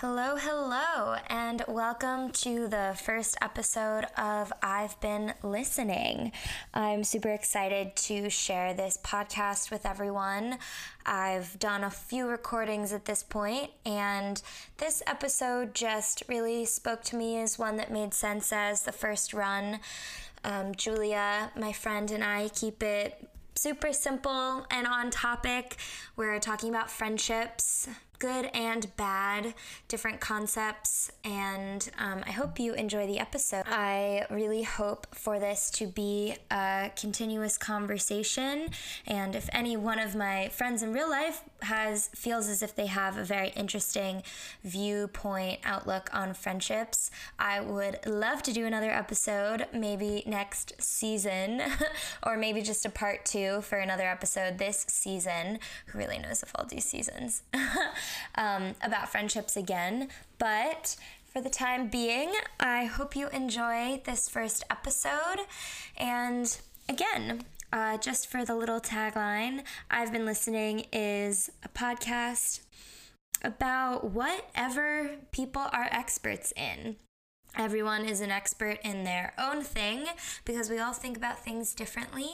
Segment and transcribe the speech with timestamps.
[0.00, 6.30] Hello, hello, and welcome to the first episode of I've Been Listening.
[6.72, 10.58] I'm super excited to share this podcast with everyone.
[11.04, 14.40] I've done a few recordings at this point, and
[14.76, 19.34] this episode just really spoke to me as one that made sense as the first
[19.34, 19.80] run.
[20.44, 25.76] Um, Julia, my friend, and I keep it super simple and on topic.
[26.14, 27.88] We're talking about friendships,
[28.18, 29.54] good and bad,
[29.86, 33.64] different concepts, and um, I hope you enjoy the episode.
[33.66, 38.70] I really hope for this to be a continuous conversation,
[39.06, 42.86] and if any one of my friends in real life has feels as if they
[42.86, 44.22] have a very interesting
[44.64, 51.62] viewpoint outlook on friendships, I would love to do another episode, maybe next season,
[52.22, 55.58] or maybe just a part two for another episode this season.
[55.86, 57.42] Who really knows if I'll do seasons?
[58.34, 60.08] um, about friendships again.
[60.38, 65.40] But for the time being, I hope you enjoy this first episode.
[65.96, 66.56] And
[66.88, 72.60] again, uh, just for the little tagline, I've been listening is a podcast
[73.44, 76.96] about whatever people are experts in.
[77.56, 80.06] Everyone is an expert in their own thing
[80.44, 82.30] because we all think about things differently.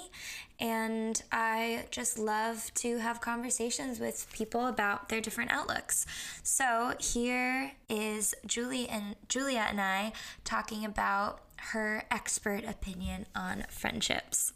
[0.61, 6.07] And I just love to have conversations with people about their different outlooks.
[6.43, 10.13] So here is Julie and Julia and I
[10.45, 14.53] talking about her expert opinion on friendships.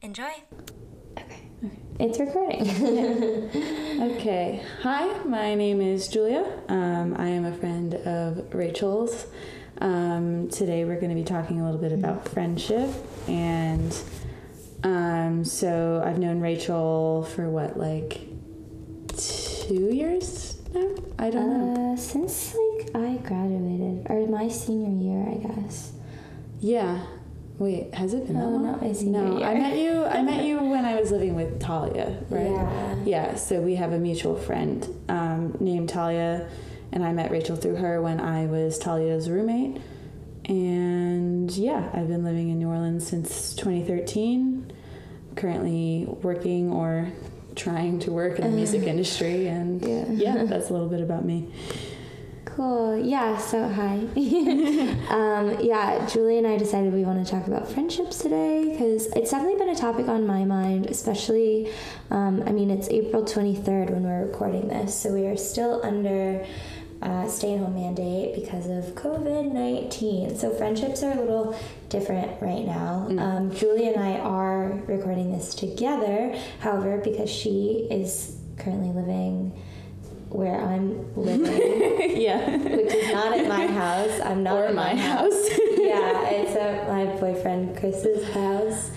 [0.00, 0.30] Enjoy.
[1.18, 1.42] Okay.
[1.98, 2.60] It's recording.
[4.12, 4.64] okay.
[4.82, 6.44] Hi, my name is Julia.
[6.68, 9.26] Um, I am a friend of Rachel's.
[9.80, 12.90] Um, today we're going to be talking a little bit about friendship.
[13.28, 13.96] And
[14.82, 18.20] um, so I've known Rachel for what, like
[19.16, 20.94] two years now?
[21.18, 21.96] I don't uh, know.
[21.96, 25.92] Since like I graduated, or my senior year, I guess.
[26.60, 27.04] Yeah.
[27.58, 28.62] Wait, has it been No, that long?
[28.62, 30.04] not my senior no, I met you.
[30.04, 32.50] I met you when I was living with Talia, right?
[32.50, 32.96] Yeah.
[33.04, 33.34] Yeah.
[33.34, 36.48] So we have a mutual friend um, named Talia,
[36.92, 39.80] and I met Rachel through her when I was Talia's roommate.
[40.46, 44.72] And yeah, I've been living in New Orleans since 2013.
[45.36, 47.08] Currently working or
[47.54, 50.04] trying to work in the music industry, and Yeah.
[50.08, 51.48] yeah, that's a little bit about me.
[52.44, 52.98] Cool.
[52.98, 53.36] Yeah.
[53.36, 53.98] So hi.
[55.10, 59.30] um, yeah, Julie and I decided we want to talk about friendships today because it's
[59.30, 61.70] definitely been a topic on my mind, especially.
[62.10, 65.80] Um, I mean, it's April twenty third when we're recording this, so we are still
[65.84, 66.44] under.
[67.00, 70.36] Uh, stay-at-home mandate because of COVID nineteen.
[70.36, 71.56] So friendships are a little
[71.88, 73.06] different right now.
[73.18, 76.36] Um, Julie and I are recording this together.
[76.58, 79.52] However, because she is currently living
[80.30, 82.56] where I'm living, yeah.
[82.56, 84.20] which is not at my house.
[84.20, 85.32] I'm not or at my house.
[85.78, 88.90] yeah, it's at my boyfriend Chris's house.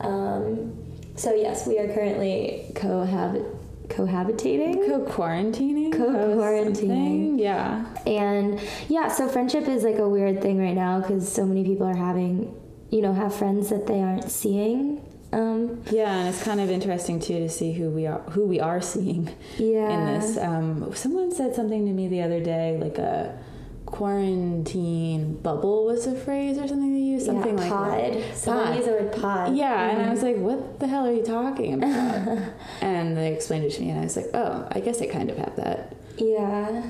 [0.00, 0.76] Um,
[1.16, 3.53] so yes, we are currently cohabit
[3.88, 4.86] cohabitating.
[4.86, 5.92] Co-quarantining?
[5.92, 7.38] Co-quarantining.
[7.40, 7.86] Yeah.
[8.06, 11.86] And yeah, so friendship is like a weird thing right now because so many people
[11.86, 12.54] are having,
[12.90, 15.00] you know, have friends that they aren't seeing.
[15.32, 18.60] Um, Yeah, and it's kind of interesting too to see who we are who we
[18.60, 19.90] are seeing yeah.
[19.90, 20.38] in this.
[20.38, 23.36] Um, someone said something to me the other day, like a
[23.94, 27.90] quarantine bubble was a phrase or something they used, something yeah, like pod.
[28.14, 28.36] that.
[28.36, 28.76] Someone Pod.
[28.76, 29.56] used the word pod.
[29.56, 30.10] Yeah, and I Mhm.
[30.10, 32.38] was like, "What the hell are you talking about?"
[32.80, 35.30] and they explained it to me, and I was like, "Oh, I guess I kind
[35.30, 36.82] of have that." Yeah,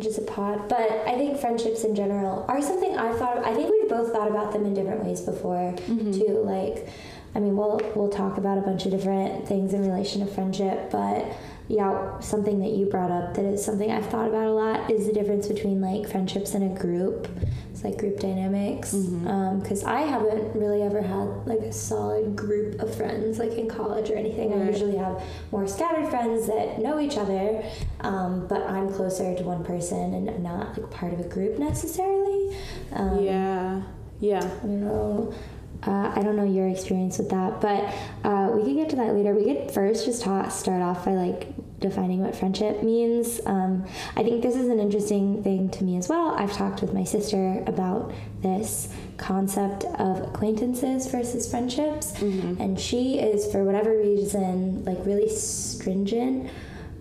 [0.00, 0.68] just a pod.
[0.68, 3.44] But I think friendships in general are something I've thought of.
[3.44, 6.42] I think we've both thought about them in different ways before, too.
[6.44, 6.88] Like,
[7.34, 10.90] I mean, we'll we'll talk about a bunch of different things in relation to friendship,
[10.90, 11.24] but
[11.68, 15.06] yeah, something that you brought up that is something I've thought about a lot is
[15.06, 17.28] the difference between like friendships in a group.
[17.70, 18.92] It's like group dynamics.
[18.92, 24.10] Because I haven't really ever had like a solid group of friends like in college
[24.10, 24.52] or anything.
[24.52, 27.64] I usually have more scattered friends that know each other,
[28.00, 31.58] um, but I'm closer to one person and I'm not like part of a group
[31.58, 32.56] necessarily.
[32.92, 33.82] Um, yeah,
[34.20, 34.38] yeah.
[34.38, 35.32] I don't know.
[35.86, 37.92] Uh, I don't know your experience with that, but
[38.24, 39.34] uh, we could get to that later.
[39.34, 41.46] We could first just ta- start off by like
[41.80, 43.40] defining what friendship means.
[43.44, 43.84] Um,
[44.16, 46.34] I think this is an interesting thing to me as well.
[46.38, 48.12] I've talked with my sister about
[48.42, 52.12] this concept of acquaintances versus friendships,
[52.60, 56.48] and she is, for whatever reason, like really stringent.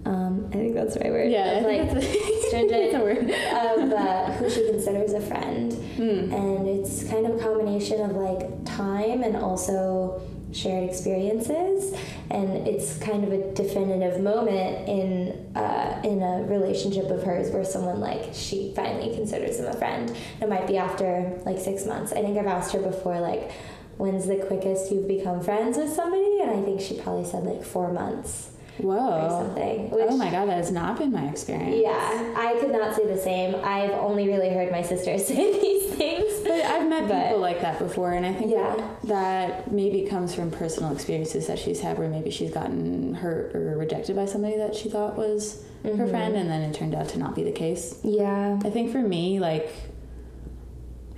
[0.04, 1.32] Um, I think that's the right word.
[1.32, 3.30] Yeah, of, like that's a- stringent that's a word.
[3.30, 6.34] of uh, who she considers a friend Hmm.
[6.34, 10.22] and it's kind of a combination of like time and also
[10.54, 11.94] shared experiences
[12.30, 17.64] and it's kind of a definitive moment in uh, in a relationship of hers where
[17.64, 20.16] someone like she finally considers him a friend.
[20.42, 22.12] It might be after like six months.
[22.12, 23.52] I think I've asked her before like
[23.98, 27.64] when's the quickest you've become friends with somebody, and I think she probably said like
[27.64, 28.50] four months
[28.84, 29.46] or Whoa.
[29.46, 29.90] something.
[29.94, 31.78] Oh my god, that has not been my experience.
[31.82, 33.56] Yeah, I could not say the same.
[33.64, 36.42] I've only really heard my sister say these things.
[36.44, 38.76] But I've met But- people like that before, and I think Yeah.
[39.06, 43.78] that maybe comes from personal experiences that she's had where maybe she's gotten hurt or
[43.78, 46.10] rejected by somebody that she thought was her mm-hmm.
[46.10, 48.00] friend, and then it turned out to not be the case.
[48.04, 48.60] Yeah.
[48.64, 49.70] I think for me, like,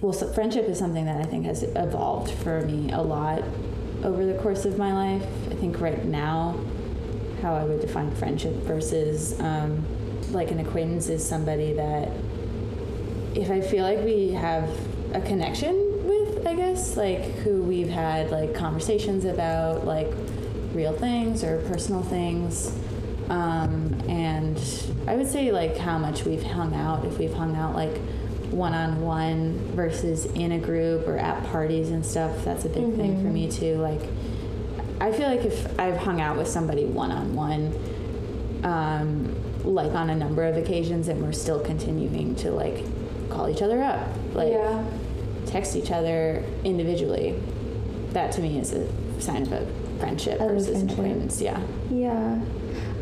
[0.02, 3.44] well, so friendship is something that I think has evolved for me a lot
[4.04, 5.26] over the course of my life.
[5.50, 6.60] I think right now,
[7.44, 9.86] how I would define friendship versus um,
[10.32, 12.10] like an acquaintance is somebody that
[13.36, 14.70] if I feel like we have
[15.14, 15.76] a connection
[16.08, 20.12] with, I guess, like who we've had like conversations about, like
[20.74, 22.76] real things or personal things.
[23.30, 24.58] Um, and
[25.06, 27.98] I would say like how much we've hung out, if we've hung out like
[28.52, 32.96] one on one versus in a group or at parties and stuff, that's a big
[32.96, 33.76] thing for me too.
[33.76, 34.02] Like,
[35.04, 37.74] I feel like if I've hung out with somebody one on one,
[38.64, 39.36] um,
[39.66, 42.86] like on a number of occasions, and we're still continuing to like
[43.30, 44.82] call each other up, like yeah.
[45.46, 47.38] text each other individually.
[48.12, 48.88] That to me is a
[49.22, 49.68] sign of a
[50.00, 50.98] friendship Of versus friendship.
[50.98, 51.42] an acquaintance.
[51.42, 51.62] Yeah.
[51.92, 52.40] Yeah.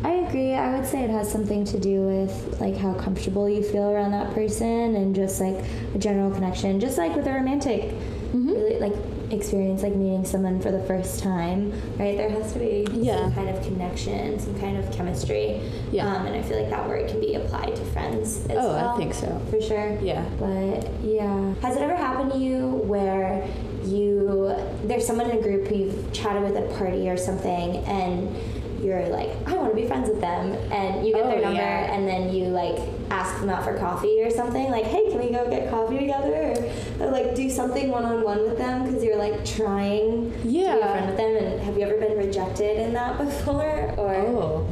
[0.02, 0.54] I agree.
[0.54, 4.10] I would say it has something to do with like how comfortable you feel around
[4.10, 5.64] that person and just like
[5.94, 6.80] a general connection.
[6.80, 7.94] Just like with a romantic
[8.32, 8.94] really like
[9.32, 12.16] experience like meeting someone for the first time, right?
[12.16, 13.16] There has to be Yeah.
[13.22, 15.60] some kind of connection, some kind of chemistry.
[15.90, 16.06] Yeah.
[16.14, 18.88] Um, and I feel like that word can be applied to friends as Oh, well.
[18.90, 19.40] I think so.
[19.50, 19.96] For sure.
[20.02, 20.24] Yeah.
[20.38, 21.54] But yeah.
[21.62, 23.46] Has it ever happened to you where
[23.84, 27.76] you there's someone in a group who you've chatted with at a party or something
[27.86, 28.34] and
[28.82, 31.56] you're like, I want to be friends with them and you get Oh, their number
[31.60, 31.92] yeah.
[31.94, 32.78] and then you like
[33.12, 36.54] ask them out for coffee or something like, hey, can we go get coffee together
[36.98, 40.38] or, or like do something one on one with them because you're like trying to
[40.48, 40.92] be a Yeah.
[40.92, 44.66] friend with them and have you ever been rejected in that before or Oh.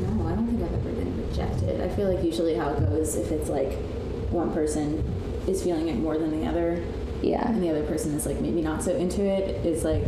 [0.00, 1.80] No, I don't think I've ever been rejected.
[1.80, 3.72] I feel like usually how it goes, if it's like
[4.30, 5.02] one person
[5.46, 6.82] is feeling it more than the other,
[7.22, 10.02] yeah and the other person is like maybe not so into it, is like,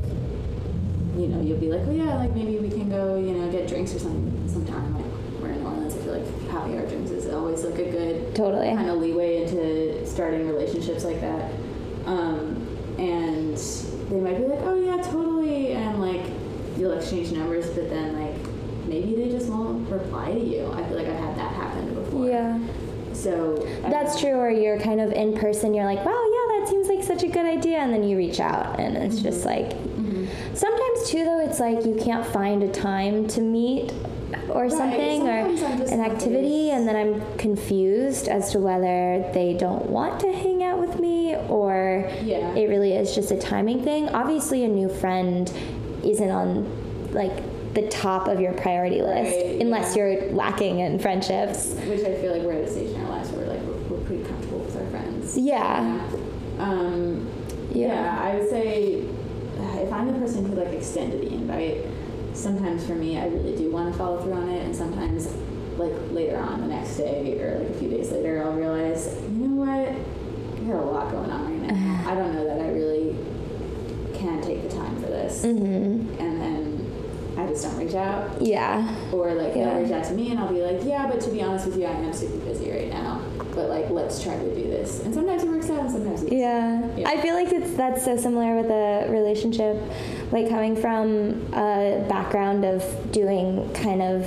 [1.16, 3.68] you know, you'll be like, oh yeah, like maybe we can go, you know, get
[3.68, 4.94] drinks or something sometime.
[4.94, 5.04] Like
[5.42, 8.68] we're in New Orleans, I feel like happy hour is always like a good totally
[8.68, 11.50] kind of leeway into starting relationships like that.
[12.06, 12.66] Um,
[12.98, 13.56] and
[14.10, 16.26] they might be like, oh yeah, totally, and like
[16.76, 20.70] you'll exchange numbers, but then like maybe they just won't reply to you.
[20.72, 22.28] I feel like I've had that happen before.
[22.28, 22.58] yeah
[23.12, 26.66] So I- That's true, or you're kind of in person, you're like, wow, yeah, that
[26.68, 27.78] seems like such a good idea.
[27.78, 29.72] And then you reach out, and it's just like,
[30.54, 33.92] sometimes too, though, it's like you can't find a time to meet
[34.52, 35.46] or something, or
[35.92, 40.78] an activity, and then I'm confused as to whether they don't want to hang out
[40.78, 42.54] with me or Yeah.
[42.54, 44.08] it really is just a timing thing.
[44.10, 45.50] Obviously, a new friend
[46.04, 47.32] isn't on like
[47.74, 50.02] the top of your priority list Right, unless yeah.
[50.06, 51.72] you're lacking in friendships.
[51.88, 54.04] which I feel like we're at a stage in our lives where like we're, we're
[54.04, 55.38] pretty comfortable with our friends.
[55.38, 56.00] Yeah.
[56.58, 57.26] Um,
[57.72, 57.86] Yeah.
[57.88, 58.20] yeah.
[58.22, 59.04] I would say
[59.80, 61.78] if I'm the person who like extended the invite,
[62.34, 65.26] sometimes for me I really do want to follow through on it, and sometimes
[65.78, 69.46] like later on the next day or like a few days later I'll realize, you
[69.48, 72.04] know what, I got a lot going on right now.
[72.10, 73.16] I don't know that I really
[74.14, 76.20] can take the time for this, Mm-hmm.
[76.20, 76.88] and then
[77.38, 78.40] I just don't reach out.
[78.42, 78.94] Yeah.
[79.12, 79.70] Or like Yeah.
[79.70, 81.78] they'll reach out to me and I'll be like, yeah, but to be honest with
[81.78, 83.22] you, I am super busy right now.
[83.54, 85.00] But like, let's try to do this.
[85.00, 86.38] And sometimes it works out, and sometimes it doesn't.
[86.38, 86.96] Yeah.
[86.96, 87.08] Yeah.
[87.08, 89.76] I feel like it's that's so similar with a relationship,
[90.32, 92.82] like coming from a background of
[93.12, 94.26] doing kind of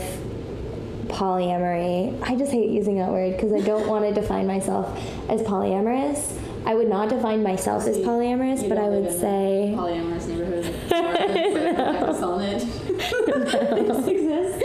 [1.08, 2.18] polyamory.
[2.22, 4.88] I just hate using that word because I don't want to define myself
[5.30, 6.40] as polyamorous.
[6.66, 10.66] I would not define myself as You- polyamorous, you but I would say polyamorous neighborhood.
[12.16, 12.60] Solid.
[12.62, 14.64] this exists.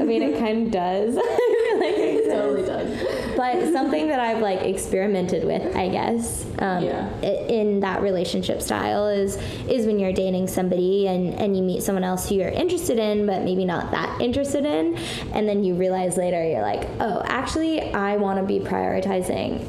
[0.00, 1.16] I mean it kind of does.
[1.16, 3.17] I feel like It totally does.
[3.38, 7.08] But something that I've like experimented with, I guess, um, Yeah.
[7.22, 12.02] in that relationship style is is when you're dating somebody and and you meet someone
[12.02, 14.96] else who you're interested in, but maybe not that interested in,
[15.34, 19.64] and then you realize later you're like, oh, actually, I want to be prioritizing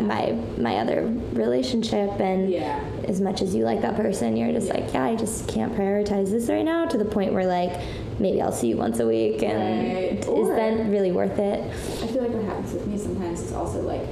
[0.00, 1.00] my my other
[1.32, 2.78] relationship and Yeah.
[3.08, 6.30] as much as you like that person you're just like yeah i just can't prioritize
[6.32, 7.72] this right now to the point where like
[8.18, 10.18] maybe i'll see you once a week and Right.
[10.38, 11.60] is that really worth it
[12.02, 14.06] I feel like what happens with me sometimes is also like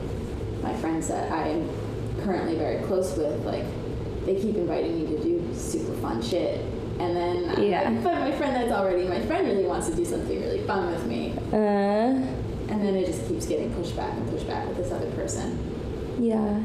[0.63, 1.69] my friends that I am
[2.23, 3.65] currently very close with, like
[4.27, 6.61] they keep inviting me to do super fun shit.
[7.01, 7.91] And then Yeah.
[7.91, 10.93] like, but my friend that's already my friend really wants to do something really fun
[10.93, 11.35] with me.
[11.53, 15.11] Uh, And then it just keeps getting pushed back and pushed back with this other
[15.13, 15.59] person.
[16.21, 16.61] yeah.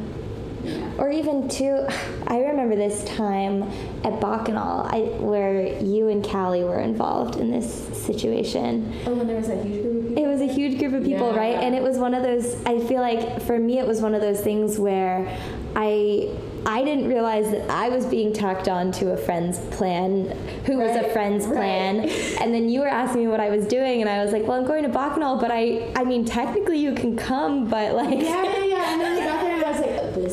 [0.97, 1.86] Or even too,
[2.27, 3.63] I remember this time
[4.03, 7.71] at Bacchanal I, where you and Callie were involved in this
[8.05, 8.93] situation.
[9.05, 10.24] Oh, when there was that huge group of people.
[10.24, 11.39] It was a huge group of people, Yeah.
[11.39, 11.55] right?
[11.55, 12.55] And it was one of those.
[12.65, 15.27] I feel like for me, it was one of those things where
[15.75, 16.29] I
[16.65, 20.31] I didn't realize that I was being tacked on to a friend's plan,
[20.65, 21.55] who was a friend's right.
[21.55, 22.00] plan,
[22.41, 24.59] and then you were asking me what I was doing, and I was like, "Well,
[24.59, 28.43] I'm going to Bacchanal, but I I mean, technically you can come, but like, Yeah,
[28.65, 29.33] yeah, yeah.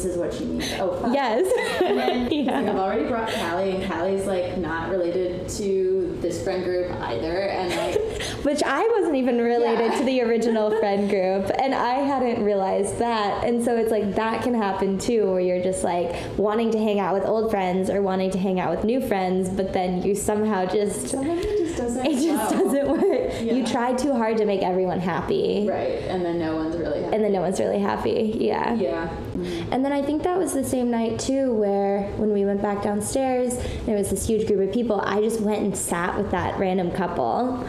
[0.04, 0.70] this is what she means.
[0.78, 1.14] Oh, fuck.
[1.14, 1.44] yes,
[1.80, 6.90] Like, yeah, I've already brought Callie, and Callie's like not related to this friend group
[7.00, 7.48] either.
[7.48, 9.98] And like, which I wasn't even related Yeah.
[9.98, 14.42] to the original friend group, and I hadn't realized that, and so it's like that
[14.42, 18.02] can happen too, where you're just like wanting to hang out with old friends or
[18.02, 21.14] wanting to hang out with new friends, but then you somehow just
[21.76, 22.06] just doesn't.
[22.06, 23.40] it just doesn't work.
[23.42, 27.14] You try too hard to make everyone happy, Right, and then no one's really happy.
[27.14, 28.36] and then no one's really happy.
[28.40, 28.74] Yeah.
[28.74, 29.08] yeah.
[29.08, 29.72] Mm-hmm.
[29.72, 32.82] And then I think that was the same night too, where when we went back
[32.82, 35.00] downstairs, there was this huge group of people.
[35.00, 37.64] I just went and sat with that random couple.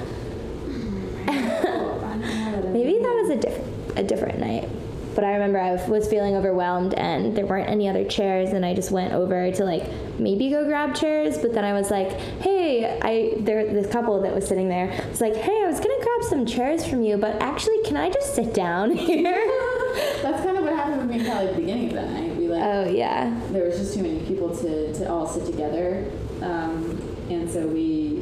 [1.27, 4.69] Oh, Maybe that was a different a different night.
[5.15, 8.73] But I remember I was feeling overwhelmed and there weren't any other chairs and I
[8.73, 12.99] just went over to like maybe go grab chairs, but then I was like, "Hey,
[13.01, 16.05] I there this couple that was sitting there was like, "Hey, I was going to
[16.05, 19.33] grab some chairs from you, but actually, can I just sit down here?"
[20.21, 22.35] That's kind of what happened with me Callie at the beginning of that night.
[22.35, 23.39] We like oh, yeah.
[23.51, 28.15] there was just too many people to, to all sit together, um, and so we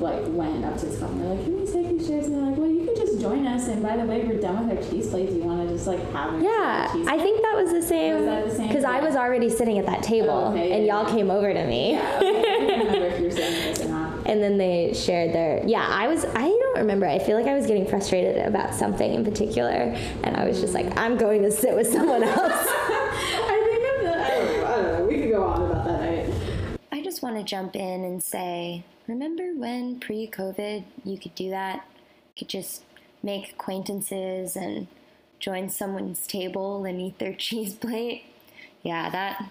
[0.00, 2.34] like went up to this couple and they're like, "Can we take these chairs?" And
[2.36, 4.76] they're like, "Well, you can just join us." And by the way, we're done with
[4.78, 5.32] our cheese plates.
[5.32, 8.14] You want to just like have a Yeah, cheese I think that was the same.
[8.16, 8.68] Was that?
[8.68, 11.14] Because I was already sitting at that table, Oh, okay, and yeah, y'all yeah.
[11.14, 12.44] came over to me, Yeah, okay.
[12.44, 14.10] I remember if you were saying this or not.
[14.26, 15.62] and then they shared their.
[15.66, 16.24] Yeah, I was.
[16.24, 17.06] I don't remember.
[17.06, 19.70] I feel like I was getting frustrated about something in particular,
[20.24, 22.38] and I was just like, I'm going to sit with someone else.
[22.66, 24.24] I think of the.
[24.24, 24.66] I don't know.
[24.66, 25.04] I don't know.
[25.06, 26.34] We could go on about that night.
[26.92, 31.50] I just want to jump in and say, remember when pre COVID you could do
[31.50, 31.86] that?
[32.34, 32.84] You could just
[33.22, 34.86] make acquaintances and
[35.38, 38.24] join someone's table and eat their cheese plate?
[38.82, 39.50] Yeah, that,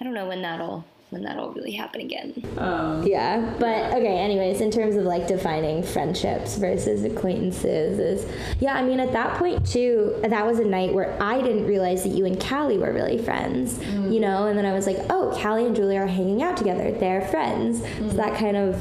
[0.00, 2.32] I don't know when that'll, when that'll really happen again.
[2.56, 4.18] Um, yeah, but okay.
[4.18, 8.74] Anyways, in terms of like defining friendships versus acquaintances, is yeah.
[8.74, 12.10] I mean, at that point too, that was a night where I didn't realize that
[12.10, 13.78] you and Callie were really friends.
[14.10, 16.90] You know, and then I was like, oh, Callie and Julie are hanging out together.
[16.92, 17.80] They're friends.
[17.98, 18.80] So that kind of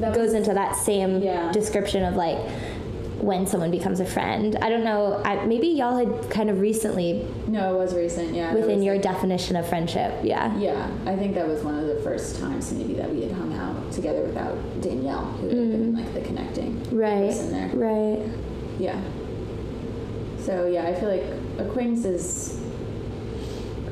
[0.00, 1.52] That goes was- into that same Yeah.
[1.52, 2.38] description of like
[3.20, 4.56] when someone becomes a friend.
[4.62, 5.20] I don't know.
[5.24, 8.34] I, maybe y'all had kind of recently no, it was recent.
[8.34, 8.54] Yeah.
[8.54, 10.14] within your like- definition of friendship.
[10.22, 10.56] Yeah.
[10.58, 13.52] Yeah, I think that was one of the first times maybe that we had hung
[13.54, 17.26] out together without Danielle, who had been like the connecting Right.
[17.28, 17.68] person there.
[17.74, 18.28] Right.
[18.78, 19.00] Yeah.
[20.38, 21.24] So yeah, I feel like
[21.58, 22.58] acquaintances,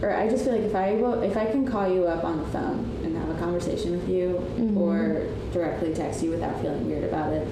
[0.03, 2.39] or I just feel like if I will, if I can call you up on
[2.39, 4.79] the phone and have a conversation with you, Mm-hmm.
[4.79, 7.47] or directly text you without feeling weird about it,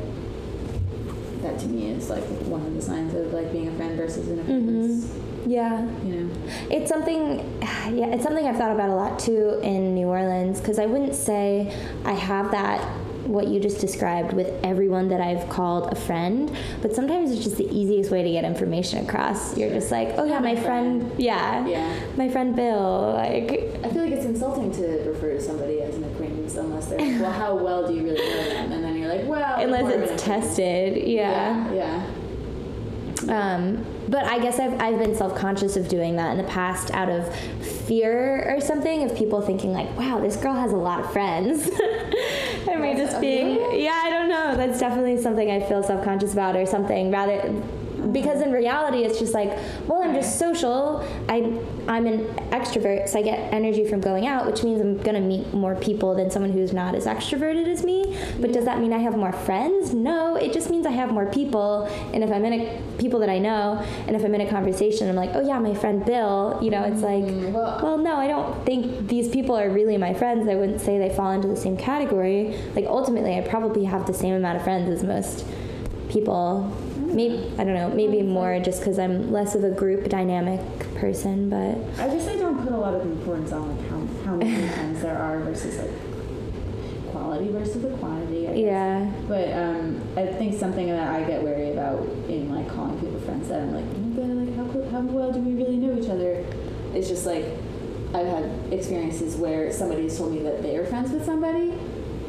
[1.47, 4.29] that to me is like one of the signs of like being a friend versus
[4.29, 4.53] an mm-hmm.
[4.53, 5.47] acquaintance.
[5.47, 5.83] Yeah.
[6.03, 6.37] You know.
[6.71, 10.79] It's something, yeah, it's something I've thought about a lot too in New Orleans because
[10.79, 11.73] I wouldn't say
[12.05, 12.81] I have that,
[13.27, 17.57] what you just described, with everyone that I've called a friend, but sometimes it's just
[17.57, 19.57] the easiest way to get information across.
[19.57, 22.01] You're just like, oh yeah, my friend, yeah, Yeah.
[22.17, 23.51] my friend Bill, like,
[23.85, 27.21] I feel like it's insulting to refer to somebody as an acquaintance unless they're like,
[27.21, 28.73] well, how well do you really know them?
[28.73, 31.73] And then you're like, well, unless more of an it's tested, yeah.
[31.73, 32.07] Yeah,
[33.29, 36.91] Um, but I guess I've, I've been self conscious of doing that in the past
[36.93, 37.35] out of
[37.87, 41.69] fear or something of people thinking, like, wow, this girl has a lot of friends.
[42.71, 44.57] and me just being, yeah, I don't know.
[44.57, 47.55] That's definitely something I feel self conscious about or something rather.
[48.07, 48.13] Mm-hmm.
[48.13, 49.51] Because in reality, it's just like,
[49.87, 51.07] well, I'm just social.
[51.29, 51.59] I,
[51.89, 55.53] I'm an extrovert, so I get energy from going out, which means I'm gonna meet
[55.53, 58.17] more people than someone who's not as extroverted as me.
[58.41, 59.93] But does that mean I have more friends?
[59.95, 61.85] No, it just means I have more people.
[62.13, 65.09] And if I'm in a people that I know, and if I'm in a conversation,
[65.09, 66.59] I'm like, oh yeah, my friend Bill.
[66.63, 69.97] You know, it's like, mm, well- well, no, I don't think these people are really
[69.97, 70.49] my friends.
[70.49, 72.57] I wouldn't say they fall into the same category.
[72.75, 75.45] Like ultimately, I probably have the same amount of friends as most
[76.09, 76.73] people.
[77.15, 77.91] Maybe I don't know.
[77.91, 80.61] Maybe more just because I'm less of a group dynamic
[80.97, 81.49] person.
[81.49, 84.69] But I guess I don't put a lot of importance on like how, how many
[84.75, 85.91] friends there are versus like
[87.13, 88.49] quality versus the quantity.
[88.49, 88.59] I guess.
[88.59, 93.21] yeah, But um, I think something that I get wary about in like calling people
[93.21, 96.09] friends that I'm like, oh, but like how how well do we really know each
[96.11, 96.45] other?
[96.95, 97.45] It's just like
[98.15, 101.73] I've had experiences where somebody's told me that they are friends with somebody,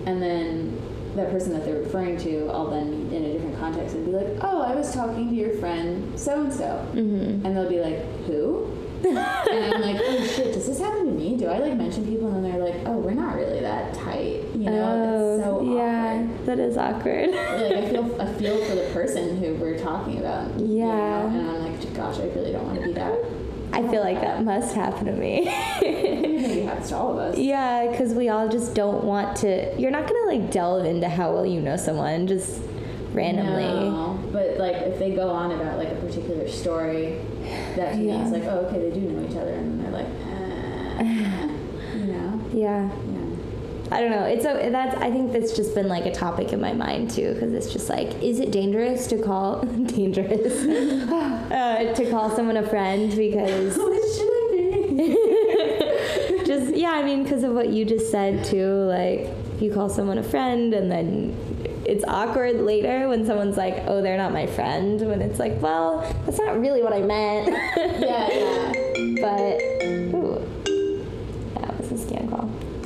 [0.06, 0.77] and then
[1.18, 4.28] that person that they're referring to, I'll then in a different context and be like,
[4.42, 8.66] "Oh, I was talking to your friend so and so," and they'll be like, "Who?"
[9.04, 9.16] and
[9.76, 11.38] I'm like, "Oh shit, does this happen to me?
[11.38, 14.44] Do I like mention people?" And then they're like, "Oh, we're not really that tight,"
[14.56, 14.84] you know?
[14.84, 16.46] Oh, it's so Oh, yeah, awkward.
[16.48, 17.30] that is awkward.
[17.32, 20.60] Like I feel, I feel for the person who we're talking about.
[20.60, 20.86] you Yeah.
[20.88, 21.28] know?
[21.28, 23.14] And I'm like, gosh, I really don't want to be that.
[23.78, 25.48] I feel like that must happen to me.
[25.48, 27.38] It happens to all of us.
[27.38, 29.80] yeah, because we all just don't want to.
[29.80, 32.62] You're not gonna like delve into how well you know someone just
[33.14, 33.64] randomly.
[33.64, 37.20] No, but like if they go on about like a particular story,
[37.76, 40.08] that to me is like, oh, okay, they do know each other, and they're like,
[41.00, 41.48] eh,
[41.98, 42.90] you know, Yeah.
[43.92, 44.26] I don't know.
[44.26, 44.96] It's a that's.
[44.98, 47.90] I think that's just been like a topic in my mind too, because it's just
[47.90, 50.64] like, is it dangerous to call dangerous
[51.52, 54.48] uh, to call someone a friend because What should I
[54.98, 56.46] be?
[56.46, 56.92] just yeah.
[56.92, 58.68] I mean, because of what you just said too.
[58.68, 59.30] Like
[59.62, 61.36] you call someone a friend, and then
[61.86, 65.00] it's awkward later when someone's like, oh, they're not my friend.
[65.08, 67.48] When it's like, well, that's not really what I meant.
[68.02, 68.74] yeah, yeah.
[69.22, 69.62] but
[70.14, 70.27] ooh,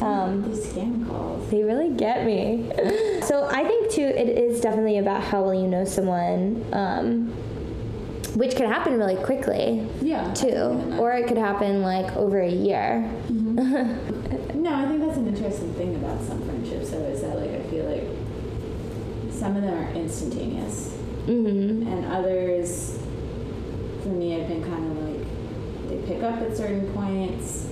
[0.01, 1.49] Um, These scam calls.
[1.49, 2.71] They really get me.
[3.23, 7.27] so I think too, it is definitely about how well you know someone, um,
[8.35, 10.33] which can happen really quickly Yeah.
[10.33, 13.09] too, or it could happen like over a year.
[14.53, 17.63] No, I think that's an interesting thing about some friendships, though, is that like I
[17.63, 18.03] feel like
[19.33, 20.91] some of them are instantaneous,
[21.25, 22.99] hmm and others,
[24.03, 27.69] for me, have been kind of like they pick up at certain points,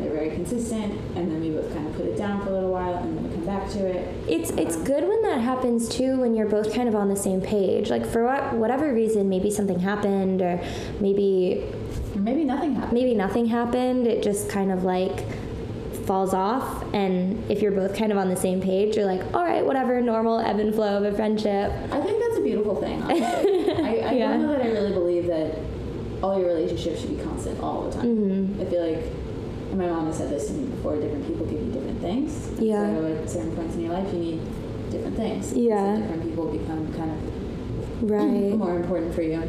[0.00, 2.52] and they're very consistent, and then we both kind of put it down for a
[2.52, 4.08] little while, and then we come back to it.
[4.28, 7.40] It's it's good when that happens too when you're both kind of on the same
[7.40, 7.90] page.
[7.90, 10.60] Like for what whatever reason, maybe something happened, or
[11.00, 11.64] maybe
[12.14, 12.92] Or maybe nothing happened.
[12.92, 14.06] maybe nothing happened.
[14.06, 15.24] It just kind of like
[16.06, 16.82] falls off.
[16.94, 20.00] And if you're both kind of on the same page, you're like, all right, whatever,
[20.00, 21.70] normal ebb and flow of a friendship.
[21.92, 23.02] I think that's a beautiful thing.
[23.02, 24.28] I, I Yeah.
[24.32, 25.56] don't know that I really believe that
[26.22, 28.06] all your relationships should be constant all the time.
[28.06, 28.60] Mm-hmm.
[28.60, 29.04] I feel like
[29.72, 30.96] my mom has said this to me before.
[30.96, 32.50] Different people give you different things.
[32.60, 32.86] Yeah.
[32.94, 35.52] So at certain points in your life, you need different things.
[35.52, 35.96] Yeah.
[35.96, 37.40] So different people become kind of
[38.02, 38.30] Right.
[38.56, 39.42] more important for you.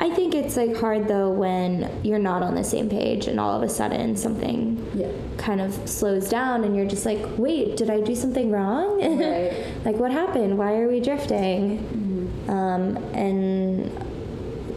[0.00, 3.56] I think it's like hard though when you're not on the same page and all
[3.56, 5.12] of a sudden something Yeah.
[5.36, 9.00] kind of slows down and you're just like, wait, did I do something wrong?
[9.24, 9.64] Right.
[9.84, 10.58] like, what happened?
[10.58, 11.78] Why are we drifting?
[11.78, 12.50] Mm-hmm.
[12.50, 13.90] Um, and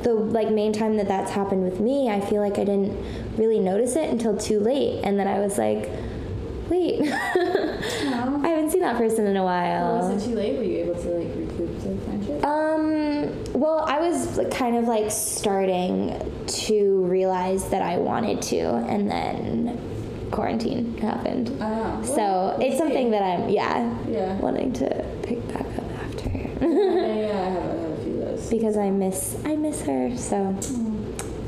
[0.03, 2.95] the like main time that that's happened with me, I feel like I didn't
[3.38, 5.89] really notice it until too late, and then I was like,
[6.69, 7.12] wait, No.
[8.43, 9.99] I haven't seen that person in a while.
[10.10, 10.57] Was it too late?
[10.57, 12.43] Were you able to like recoup the friendship?
[12.45, 19.10] Um, well, I was kind of like starting to realize that I wanted to, and
[19.10, 19.79] then
[20.31, 21.57] quarantine happened.
[21.62, 22.03] Oh.
[22.03, 24.36] So it's something that I'm, yeah, Yeah.
[24.39, 28.19] wanting to pick back up after yeah, yeah, I have, I have a few of
[28.19, 28.37] those.
[28.49, 30.15] Because I miss, I miss her.
[30.17, 30.55] So,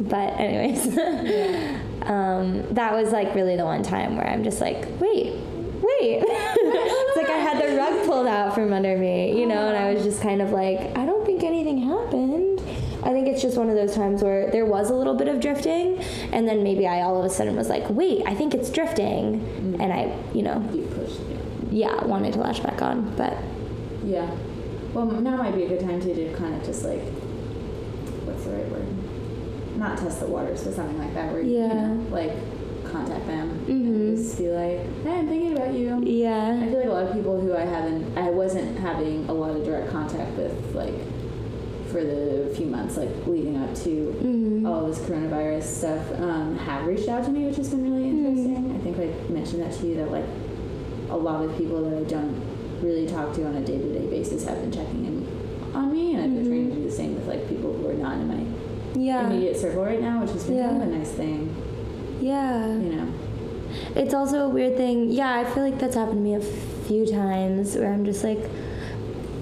[0.02, 0.88] but anyways,
[2.04, 5.34] um, that was like really the one time where I'm just like, wait,
[5.82, 6.24] wait.
[6.26, 9.94] it's like I had the rug pulled out from under me, you know, and I
[9.94, 12.60] was just kind of like, I don't think anything happened.
[13.02, 15.40] I think it's just one of those times where there was a little bit of
[15.40, 16.00] drifting,
[16.34, 19.78] and then maybe I all of a sudden was like, wait, I think it's drifting,
[19.80, 21.08] and I, you know, You.
[21.72, 21.96] Yeah.
[21.96, 23.38] yeah, wanted to latch back on, but
[24.04, 24.30] Yeah.
[24.94, 27.02] Well, now might be a good time to kind of just like,
[28.26, 28.88] what's the right word?
[29.78, 31.32] Not test the waters, but something like that.
[31.32, 32.32] Where you, you know, like
[32.92, 33.70] contact them Mhm.
[33.70, 36.02] and just be like, hey, I'm thinking about you.
[36.04, 36.60] Yeah.
[36.64, 39.56] I feel like a lot of people who I haven't, I wasn't having a lot
[39.56, 40.96] of direct contact with, like,
[41.90, 44.68] for the few months like leading up to Mhm.
[44.68, 48.26] all this coronavirus stuff, um, have reached out to me, which has been really Mm-hmm.
[48.26, 48.76] interesting.
[48.76, 50.26] I think I mentioned that to you that like
[51.10, 52.36] a lot of people that I don't
[52.82, 56.36] really talk to on a day-to-day basis have been checking in on me, and I've
[56.36, 58.40] been trying to do the same with like people who are not in my
[58.90, 59.02] Mm-hmm.
[59.02, 61.56] yeah, immediate circle right now, which has been kind of a nice thing,
[62.20, 62.66] yeah.
[62.66, 63.14] you know.
[63.96, 65.12] It's also a weird thing.
[65.12, 68.40] Yeah, I feel like that's happened to me a few times where I'm just like,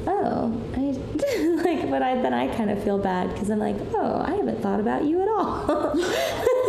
[0.06, 0.80] oh, I
[1.64, 4.62] like, but I then I kind of feel bad because I'm like, oh, I haven't
[4.62, 5.94] thought about you at all.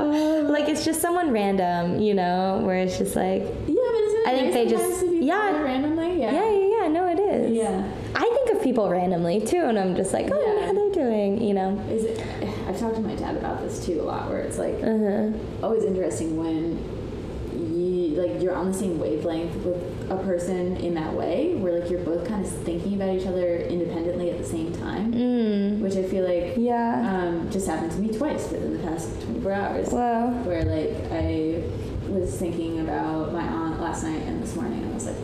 [0.48, 3.79] like it's just someone random, you know, where it's just like, Yeah, but isn't it
[4.30, 5.62] I think they just- to yeah.
[5.62, 6.20] randomly?
[6.20, 6.32] Yeah.
[6.32, 7.52] yeah, yeah, yeah, no, it is.
[7.52, 7.84] Yeah.
[8.14, 10.66] I think of people randomly too, and I'm just like, oh, Yeah.
[10.66, 11.78] how they're doing, you know.
[11.90, 12.20] Is it?
[12.68, 15.28] I've talked to my dad about this too a lot, where it's like Uh huh.
[15.62, 16.78] always interesting when
[17.52, 21.90] you like you're on the same wavelength with a person in that way, where like
[21.90, 25.80] you're both kind of thinking about each other independently at the same time, Mm.
[25.80, 27.08] which I feel like Yeah.
[27.28, 29.88] um, just happened to me twice within the past 24 hours.
[29.90, 30.28] Wow.
[30.44, 31.62] Where like I
[32.10, 35.16] was thinking about my aunt last night and this morning, and I was like,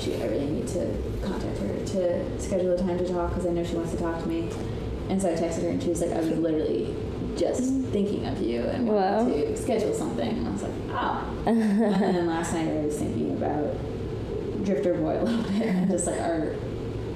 [0.00, 3.50] shoot, I really need to contact her to schedule a time to talk because I
[3.50, 4.50] know she wants to talk to me.
[5.08, 6.94] And so I texted her, and she was like, I was literally
[7.36, 9.22] just thinking of you and Wow.
[9.24, 10.28] wanted to schedule something.
[10.28, 11.42] And I was like, oh.
[11.46, 13.74] and then last night I was thinking about
[14.64, 16.54] Drifter Boy a little bit and just like our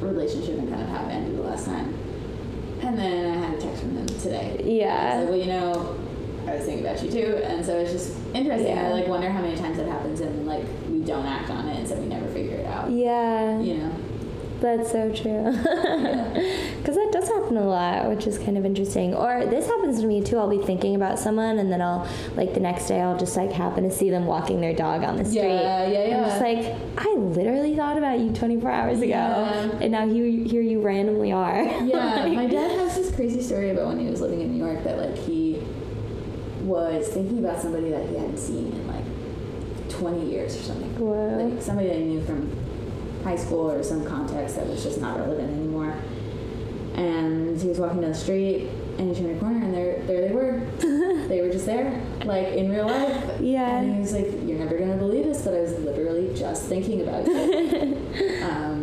[0.01, 1.95] relationship and kind of how it ended the last time.
[2.83, 4.61] And then I had a text from him today.
[4.65, 5.15] Yeah.
[5.15, 5.99] I was like, well, you know,
[6.49, 8.75] I was thinking about you too, and so it's just interesting.
[8.77, 8.89] Yeah.
[8.89, 11.79] I like wonder how many times it happens and like we don't act on it,
[11.79, 12.91] and so we never figure it out.
[12.91, 13.61] Yeah.
[13.61, 13.93] You know.
[14.61, 15.55] That's so true.
[16.79, 19.13] Because that does happen a lot, which is kind of interesting.
[19.15, 20.39] Or this happens to me too.
[20.39, 23.53] I'll be thinking about someone, and then I'll, like, the next day, I'll just, like,
[23.53, 25.43] happen to see them walking their dog on the street.
[25.43, 26.17] Yeah, yeah, yeah.
[26.19, 29.79] I'm just like, I literally thought about you 24 hours ago, Yeah.
[29.83, 31.63] and now here, here you randomly are.
[31.85, 34.65] Yeah, Like- my dad has this crazy story about when he was living in New
[34.65, 35.38] York that like he
[36.69, 39.05] was thinking about somebody that he hadn't seen in like
[39.91, 40.95] 20 years or something.
[40.99, 41.49] Whoa.
[41.49, 42.53] Like somebody that he knew from
[43.25, 45.95] high school or some context that was just not relevant anymore.
[46.95, 50.29] And he was walking down the street and he turned a corner and there there
[50.29, 50.61] they were.
[51.29, 53.41] they were just there, like in real life.
[53.41, 53.79] Yeah.
[53.79, 57.03] And he was like, You're never gonna believe this, but I was literally just thinking
[57.03, 57.33] about you.
[58.43, 58.78] um,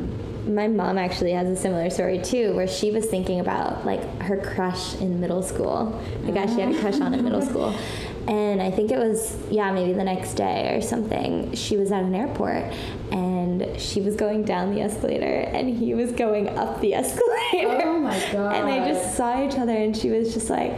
[0.45, 4.37] My mom actually has a similar story too, where she was thinking about like her
[4.37, 7.49] crush in middle school, the guy she had a crush on in middle mm.
[7.49, 7.75] school.
[8.27, 12.03] And I think it was, yeah, maybe the next day or something, she was at
[12.03, 12.63] an airport
[13.11, 17.83] and she was going down the escalator and he was going up the escalator.
[17.85, 18.55] oh my god.
[18.55, 20.71] And they just saw each other and she was just like,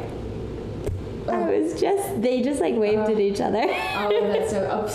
[1.30, 1.60] I oh.
[1.60, 3.20] was just, they just like waved at oh.
[3.20, 3.64] each other.
[3.64, 4.68] Oh, that's so.
[4.70, 4.88] Oh,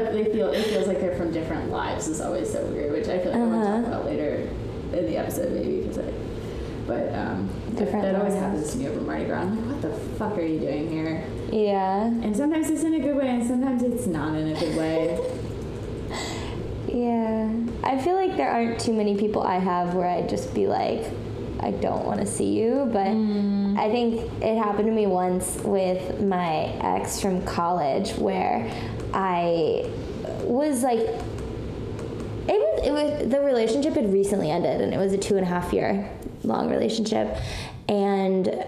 [0.00, 3.08] that they feel it feels like they're from different lives is always so weird, which
[3.08, 3.76] I feel like I want to Uh-huh.
[3.78, 4.48] talk about later
[4.92, 6.12] in the episode, maybe because I.
[6.86, 9.42] But um, that, Different that always happens to me over Mardi Gras.
[9.42, 11.24] I'm like, what the fuck are you doing here?
[11.52, 12.04] yeah.
[12.06, 15.18] And sometimes it's in a good way, and sometimes it's not in a good way.
[16.88, 17.50] Yeah.
[17.82, 21.04] I feel like there aren't too many people I have where I'd just be like,
[21.60, 22.88] I don't want to see you.
[22.92, 23.06] But
[23.80, 28.70] I think it happened to me once with my ex from college where
[29.12, 29.90] I
[30.42, 35.18] was like, it was, it was the relationship had recently ended and it was a
[35.18, 36.10] two and a half year
[36.44, 37.36] long relationship.
[37.88, 38.64] And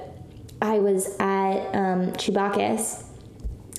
[0.63, 3.05] i was at um, chewbacchus.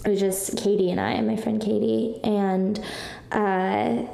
[0.06, 2.80] It was just katie and i and my friend katie and
[3.32, 4.06] uh,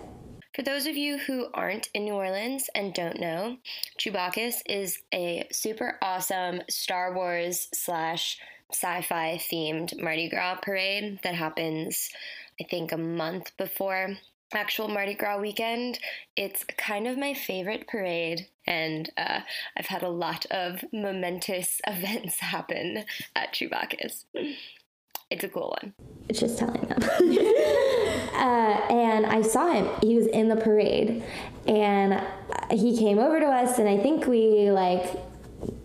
[0.56, 3.58] For those of you who aren't in New Orleans and don't know,
[4.00, 8.38] Chewbacchus is a super awesome Star Wars slash
[8.72, 12.10] sci fi themed Mardi Gras parade that happens,
[12.62, 14.17] I think, a month before
[14.54, 15.97] actual Mardi Gras weekend.
[16.36, 19.39] It's kind of my favorite parade, and uh,
[19.76, 24.26] I've had a lot of momentous events happen at Chewbacchus.
[25.32, 25.93] It's a cool one.
[26.30, 27.02] it's just telling them.
[28.36, 29.89] uh, and I saw him.
[30.04, 31.24] He was in the parade,
[31.67, 32.21] and
[32.69, 35.31] he came over to us, and I think we like.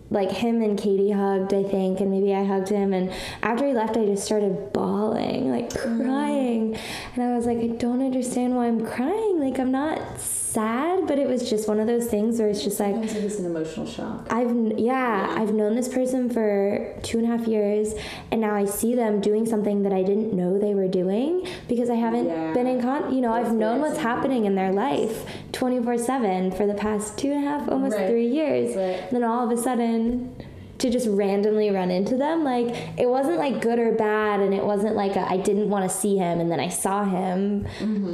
[0.09, 2.93] Like him and Katie hugged, I think, and maybe I hugged him.
[2.93, 3.11] And
[3.43, 6.03] after he left, I just started bawling, like mm.
[6.03, 6.77] crying.
[7.13, 9.39] And I was like, I don't understand why I'm crying.
[9.39, 12.79] Like, I'm not sad, but it was just one of those things where it's just
[12.79, 14.27] like, Sometimes it's an emotional shock.
[14.29, 17.93] I've yeah, I've known this person for two and a half years,
[18.31, 21.89] and now I see them doing something that I didn't know they were doing because
[21.89, 22.53] I haven't Yeah.
[22.53, 23.13] been in con.
[23.13, 25.25] You know, That's I've known what's happening in their life
[25.57, 28.07] twenty four seven for the past two and a half, almost Right.
[28.09, 28.75] three years.
[28.75, 29.09] Right.
[29.11, 30.35] Then all of a sudden.
[30.81, 32.67] To just randomly run into them, like
[32.99, 35.97] it wasn't like good or bad, and it wasn't like a, I didn't want to
[35.97, 37.65] see him, and then I saw him.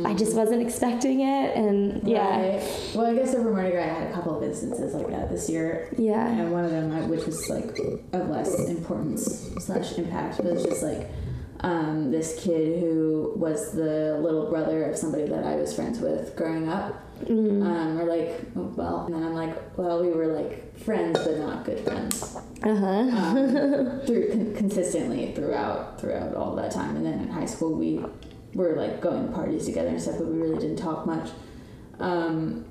[0.06, 2.56] I just wasn't expecting it, and yeah, Mm-hmm.
[2.56, 2.96] Right.
[2.96, 5.50] Well, I guess over Mardi Gras, I had a couple of instances like that this
[5.50, 5.90] year.
[5.98, 7.78] yeah, And one of them, which was like
[8.14, 11.10] of less importance slash impact, but it's just like
[11.60, 16.34] um, this kid who was the little brother of somebody that I was friends with
[16.38, 16.96] growing up.
[17.30, 21.66] Um, or like, well, and then I'm like, well, we were like friends, but not
[21.66, 22.36] good friends.
[22.64, 27.46] uh huh, Um, through con- consistently throughout throughout all that time, and then in high
[27.46, 28.04] school we
[28.54, 31.30] were like going to parties together and stuff, but we really didn't talk much.
[32.00, 32.66] Um,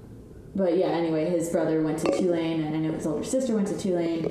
[0.54, 3.68] but yeah, anyway, his brother went to Tulane, and I know his older sister went
[3.68, 4.30] to Tulane.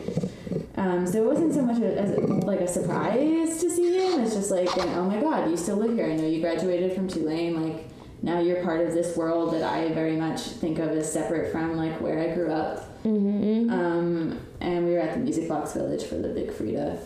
[0.76, 4.22] Um, so it wasn't so much a, as a, like a surprise to see him.
[4.22, 6.06] It's just like, oh my God, you still live here.
[6.06, 7.62] I know you graduated from Tulane.
[7.62, 7.86] Like
[8.22, 11.76] now you're part of this world that I very much think of as separate from
[11.76, 13.04] like where I grew up.
[13.04, 13.72] mm-hmm.
[13.72, 17.00] Um, and we were at the Music Box Village for the Big Freedia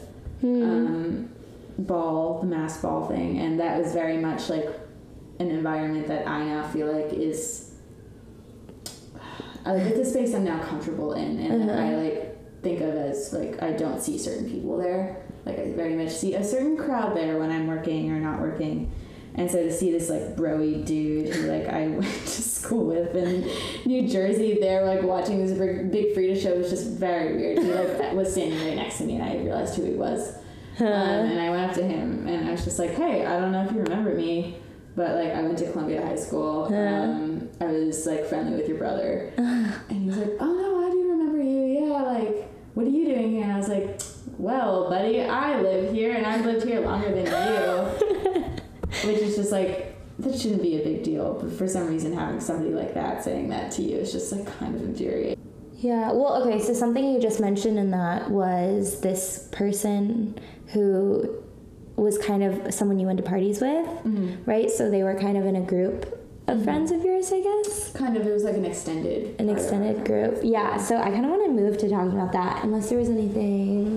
[0.44, 1.30] um,
[1.78, 4.68] ball, the mass ball thing, and that was very much like
[5.40, 7.74] an environment that I now feel like is
[9.66, 13.34] uh, it's a space I'm now comfortable in, and that I like think of as
[13.34, 15.24] like I don't see certain people there.
[15.46, 18.92] Like I very much see a certain crowd there when I'm working or not working.
[19.38, 23.16] And so to see this like broy dude who like I went to school with
[23.16, 23.50] in
[23.86, 27.60] New Jersey, there like watching this big, Freedia show was just very weird.
[27.60, 30.36] He like was standing right next to me, and I realized who he was.
[30.80, 33.52] Um, and I went up to him, and I was just like, "Hey, I don't
[33.52, 34.58] know if you remember me,
[34.96, 36.66] but like I went to Columbia High School.
[36.74, 40.92] Um, I was like friendly with your brother." and he was like, "Oh no, I
[40.92, 41.88] do remember you.
[41.88, 44.02] Yeah, like what are you doing here?" And I was like,
[44.38, 48.15] "Well, buddy, I live here, and I've lived here longer than you."
[49.04, 52.40] Which is just like that shouldn't be a big deal, but for some reason having
[52.40, 55.42] somebody like that saying that to you is just like kind of infuriating.
[55.78, 61.44] Yeah, well, okay, so something you just mentioned in that was this person who
[61.96, 64.44] was kind of someone you went to parties with, mm-hmm.
[64.50, 64.72] right?
[64.72, 66.06] So they were kind of in a group
[66.48, 66.64] of mm-hmm.
[66.64, 67.92] friends of yours, I guess?
[67.92, 69.40] Kind of, it was like an extended.
[69.40, 70.40] An extended group.
[70.44, 73.10] Yeah, so I kind of want to move to talking about that, unless there was
[73.10, 73.96] anything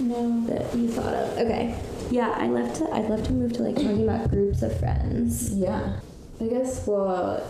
[0.00, 0.40] No.
[0.46, 1.38] that you thought of.
[1.38, 1.78] Okay.
[2.10, 2.90] Yeah, I love to.
[2.92, 5.52] I'd love to move to like talking about groups of friends.
[5.54, 6.00] Yeah.
[6.40, 7.42] I guess, well,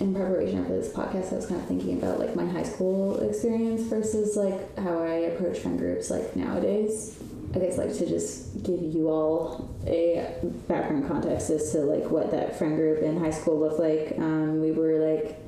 [0.00, 3.18] in preparation for this podcast, I was kind of thinking about like my high school
[3.20, 7.18] experience versus like how I approach friend groups like nowadays.
[7.54, 10.34] I guess like to just give you all a
[10.66, 14.18] background context as to like what that friend group in high school looked like.
[14.18, 15.38] Um, we were like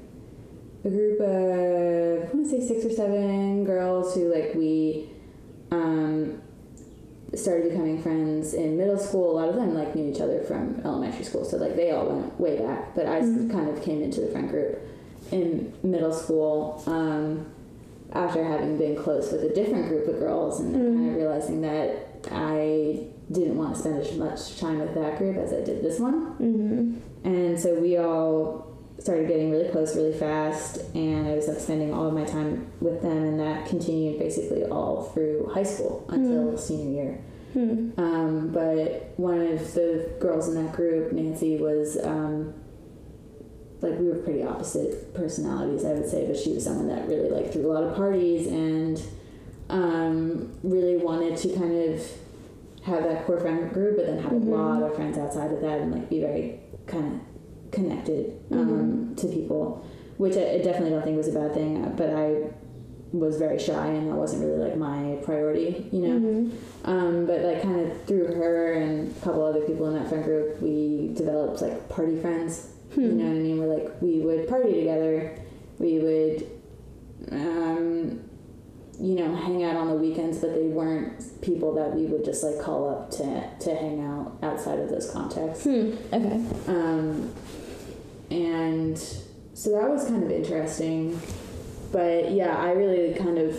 [0.84, 5.10] a group of I want to say six or seven girls who like we
[5.72, 6.40] um,
[7.36, 9.32] started becoming friends in middle school.
[9.32, 12.06] A lot of them like knew each other from elementary school, so like they all
[12.06, 12.94] went way back.
[12.94, 14.78] But I kind of came into the friend group
[15.30, 17.46] in middle school um,
[18.12, 21.60] after having been close with a different group of girls, and then kind of realizing
[21.62, 25.82] that I didn't want to spend as much time with that group as I did
[25.82, 26.34] this one.
[26.34, 26.96] Mm-hmm.
[27.24, 31.92] And so we all started getting really close really fast, and I was like spending
[31.92, 36.56] all of my time with them, and that continued basically all through high school until
[36.56, 37.20] senior year.
[37.52, 37.90] Hmm.
[37.96, 42.54] Um, but one of the girls in that group, Nancy, was um,
[43.80, 47.30] like we were pretty opposite personalities, I would say, but she was someone that really
[47.30, 49.02] like threw a lot of parties and
[49.68, 52.02] um, really wanted to kind of
[52.84, 55.80] have that core friend group, but then have a lot of friends outside of that
[55.80, 57.35] and like be very kind of
[57.76, 59.86] connected um, to people,
[60.16, 62.50] which I, I definitely don't think was a bad thing, but I
[63.12, 66.18] was very shy and that wasn't really like my priority, you know.
[66.18, 66.90] Mm-hmm.
[66.90, 70.24] Um, but like kind of through her and a couple other people in that friend
[70.24, 72.72] group, we developed like party friends.
[72.96, 73.58] You know what I mean?
[73.58, 75.38] We're like we would party together.
[75.78, 76.50] We would,
[77.30, 78.22] um,
[78.98, 82.42] you know, hang out on the weekends, but they weren't people that we would just
[82.42, 85.64] like call up to to hang out outside of those contexts.
[85.64, 85.94] Hmm.
[86.12, 86.42] Okay.
[86.68, 87.34] Um,
[88.30, 88.98] and
[89.54, 91.20] so that was kind of interesting.
[91.92, 93.56] But yeah, I really kind of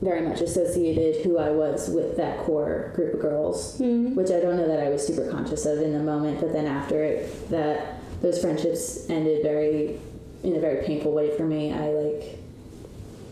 [0.00, 4.14] very much associated who I was with that core group of girls, Hmm.
[4.14, 6.40] which I don't know that I was super conscious of in the moment.
[6.40, 9.98] But then after it, that those friendships ended very
[10.42, 11.72] in a very painful way for me.
[11.72, 12.38] I like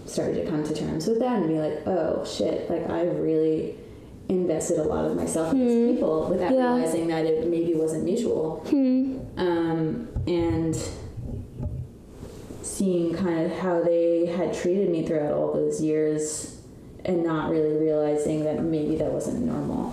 [0.06, 3.74] started to come to terms with that and be like, oh shit, like I really
[4.28, 6.74] invested a lot of myself in these people without Yeah.
[6.74, 8.64] realizing that it maybe wasn't mutual.
[8.68, 9.18] Hmm.
[9.36, 10.76] Um, and
[12.62, 16.60] seeing kind of how they had treated me throughout all those years
[17.04, 19.90] and not really realizing that maybe that wasn't normal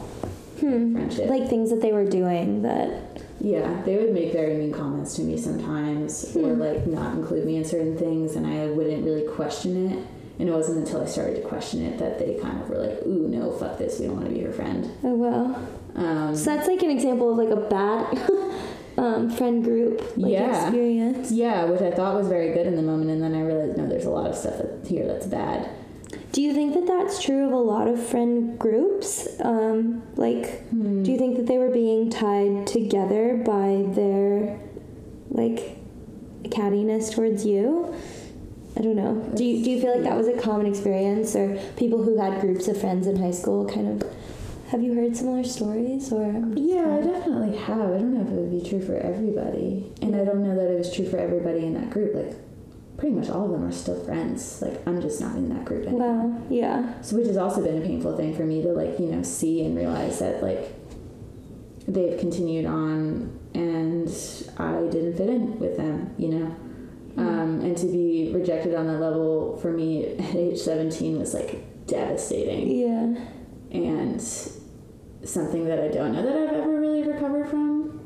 [0.60, 0.94] Hmm.
[0.94, 1.30] friendship.
[1.30, 3.22] Like things that they were doing that.
[3.40, 7.56] Yeah, they would make very mean comments to me sometimes, or like not include me
[7.56, 10.06] in certain things, and I wouldn't really question it.
[10.38, 13.02] And it wasn't until I started to question it that they kind of were like,
[13.08, 14.00] "Ooh, no, fuck this.
[14.00, 15.68] We don't want to be your friend." Oh well.
[15.96, 18.18] Um, So that's like an example of like a bad
[19.00, 20.64] um, friend group like Yeah.
[20.66, 21.32] experience.
[21.32, 23.88] yeah, which I thought was very good in the moment, and then I realized no,
[23.88, 24.56] there's a lot of stuff
[24.88, 25.70] here that's bad.
[26.32, 29.28] Do you think that that's true of a lot of friend groups?
[29.44, 34.60] Um, like, do you think that they were being tied together by their
[35.32, 35.78] like
[36.44, 37.94] cattiness towards you?
[38.78, 39.16] I don't know.
[39.36, 42.40] Do you, do you feel like that was a common experience, or people who had
[42.42, 44.10] groups of friends in high school kind of?
[44.70, 47.80] Have you heard similar stories, or Yeah, I definitely have.
[47.80, 49.92] I don't know if it would be true for everybody.
[50.02, 52.14] And I don't know that it was true for everybody in that group.
[52.14, 52.36] Like,
[52.98, 54.62] pretty much all of them are still friends.
[54.62, 56.28] Like, I'm just not in that group anymore.
[56.28, 59.08] wow, yeah, So, which has also been a painful thing for me to, like, you
[59.08, 60.72] know, see and realize that, like,
[61.88, 64.08] they've continued on and
[64.58, 66.56] I didn't fit in with them, you know?
[67.18, 71.88] Um, and to be rejected on that level for me at age 17 was, like,
[71.88, 73.26] devastating yeah,
[73.72, 74.22] and
[75.24, 78.00] something that I don't know that I've ever really recovered from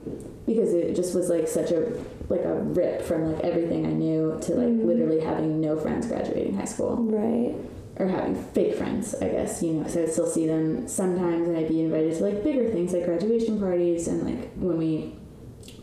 [0.46, 1.94] because it just was like such a
[2.30, 4.88] like a rip from like everything I knew to like mm-hmm.
[4.88, 6.98] literally having no friends graduating high school.
[6.98, 7.56] right.
[7.98, 11.58] or having fake friends, I guess, you know, because I still see them sometimes and
[11.58, 15.16] I'd be invited to like bigger things like graduation parties and like when we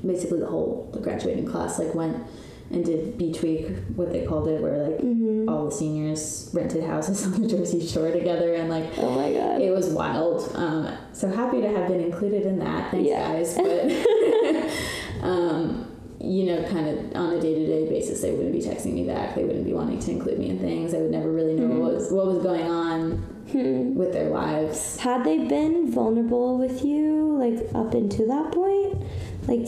[0.05, 2.27] basically the whole the graduating class like went
[2.71, 5.49] and did beach week, what they called it, where like Mm-hmm.
[5.49, 9.61] all the seniors rented houses on the Jersey Shore together and like Oh my god.
[9.61, 10.51] it was wild.
[10.55, 12.91] Um, so happy to have been included in that.
[12.91, 13.33] Thanks, Yeah.
[13.33, 13.55] guys.
[13.57, 15.87] But um,
[16.23, 19.05] you know, kind of on a day to day basis, they wouldn't be texting me
[19.07, 19.35] back.
[19.35, 20.93] They wouldn't be wanting to include me in things.
[20.95, 23.13] I would never really know what was what was going on
[23.51, 23.95] Hmm.
[23.97, 24.97] with their lives.
[25.01, 29.03] Had they been vulnerable with you, like up until that point,
[29.49, 29.67] like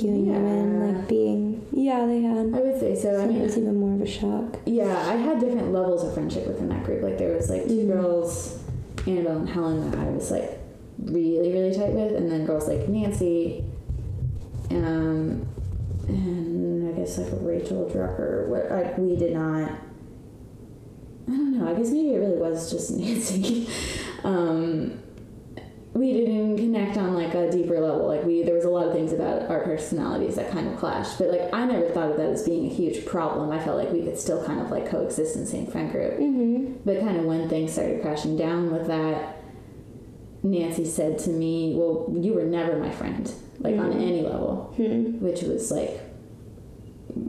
[0.00, 0.86] you in, Yeah.
[0.92, 2.46] like being, yeah, they had.
[2.54, 3.10] I would say so.
[3.10, 4.58] I So it mean, was even more of a shock.
[4.66, 7.02] yeah, I had different levels of friendship within that group.
[7.02, 7.86] Like there was like 2 Mhm.
[7.88, 8.58] girls,
[9.06, 10.58] Annabelle and Helen, that I was like
[11.04, 13.64] really really tight with, and then girls like Nancy,
[14.70, 15.44] um,
[16.08, 18.46] and I guess like Rachel Drucker.
[18.48, 19.70] What like we did not.
[21.28, 21.68] I don't know.
[21.68, 23.68] I guess maybe it really was just Nancy.
[24.24, 24.98] um,
[25.94, 28.06] we didn't connect on like a deeper level.
[28.06, 31.18] Like we, there was a lot of things about our personalities that kind of clashed.
[31.18, 33.50] But like I never thought of that as being a huge problem.
[33.50, 36.14] I felt like we could still kind of like coexist in the same friend group.
[36.18, 36.72] Mm-hmm.
[36.86, 39.36] But kind of when things started crashing down with that,
[40.42, 43.96] Nancy said to me, "Well, you were never my friend, like on Mhm.
[44.02, 45.20] any level," Hmm.
[45.24, 46.00] which was like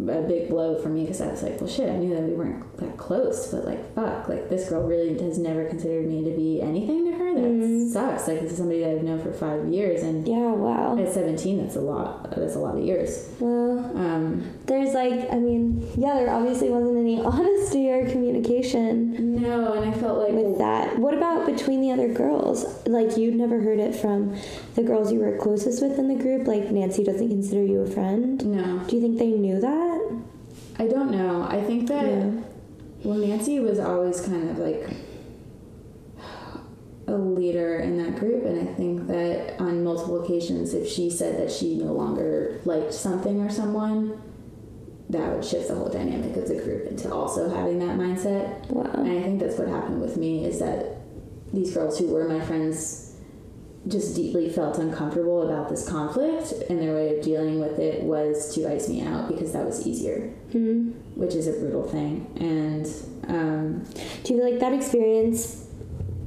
[0.08, 2.32] a big blow for me because I was like, "Well, shit, I knew that we
[2.34, 6.32] weren't that close, but like, fuck, like this girl really has never considered me to
[6.32, 7.13] be anything to.
[7.36, 7.90] That Mhm.
[7.90, 8.28] sucks.
[8.28, 10.98] Like this is somebody that I've known for five years, and Yeah, wow.
[10.98, 12.30] at 17, that's a lot.
[12.36, 13.30] That's a lot of years.
[13.40, 19.74] Well, Um, there's like, I mean, yeah, there obviously wasn't any honesty or communication no,
[19.74, 20.98] and I felt like with that.
[21.00, 22.66] What about between the other girls?
[22.88, 24.34] Like, you'd never heard it from
[24.76, 26.48] the girls you were closest with in the group?
[26.48, 28.44] Like, Nancy doesn't consider you a friend?
[28.46, 30.02] no, Do you think they knew that?
[30.80, 31.46] I don't know.
[31.50, 32.06] I think that.
[32.06, 32.26] Yeah.
[33.04, 34.88] Well, Nancy was always kind of like
[37.08, 41.38] a leader in that group, and I think that on multiple occasions, if she said
[41.40, 44.22] that she no longer liked something or someone,
[45.10, 48.70] that would shift the whole dynamic of the group into also having that mindset.
[48.72, 48.90] Wow.
[48.94, 50.96] And I think that's what happened with me is that
[51.52, 53.16] these girls who were my friends
[53.86, 58.56] just deeply felt uncomfortable about this conflict, and their way of dealing with it was
[58.56, 60.92] to ice me out because that was easier, Hmm.
[61.16, 62.26] which is a brutal thing.
[62.40, 62.88] And
[63.28, 63.84] um,
[64.24, 65.63] Do you feel like that experience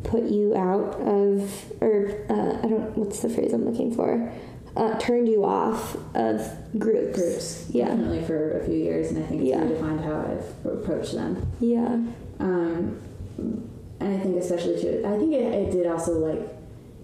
[0.06, 4.32] put you out of, or uh, I don't, what's the phrase I'm looking for?
[4.76, 6.46] Uh, turned you off of
[6.78, 7.18] groups?
[7.18, 7.86] groups, Yeah.
[7.88, 9.62] definitely for a few years, and I think it's Yeah.
[9.64, 11.46] redefined how I've approached them.
[11.60, 11.98] Yeah.
[12.40, 12.98] Um,
[13.38, 16.46] and I think especially too, I think it, it did also like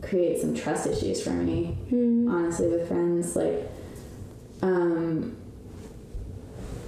[0.02, 2.28] create some trust issues for me, Hmm.
[2.30, 3.34] honestly, with friends.
[3.34, 3.70] Like,
[4.60, 5.36] um,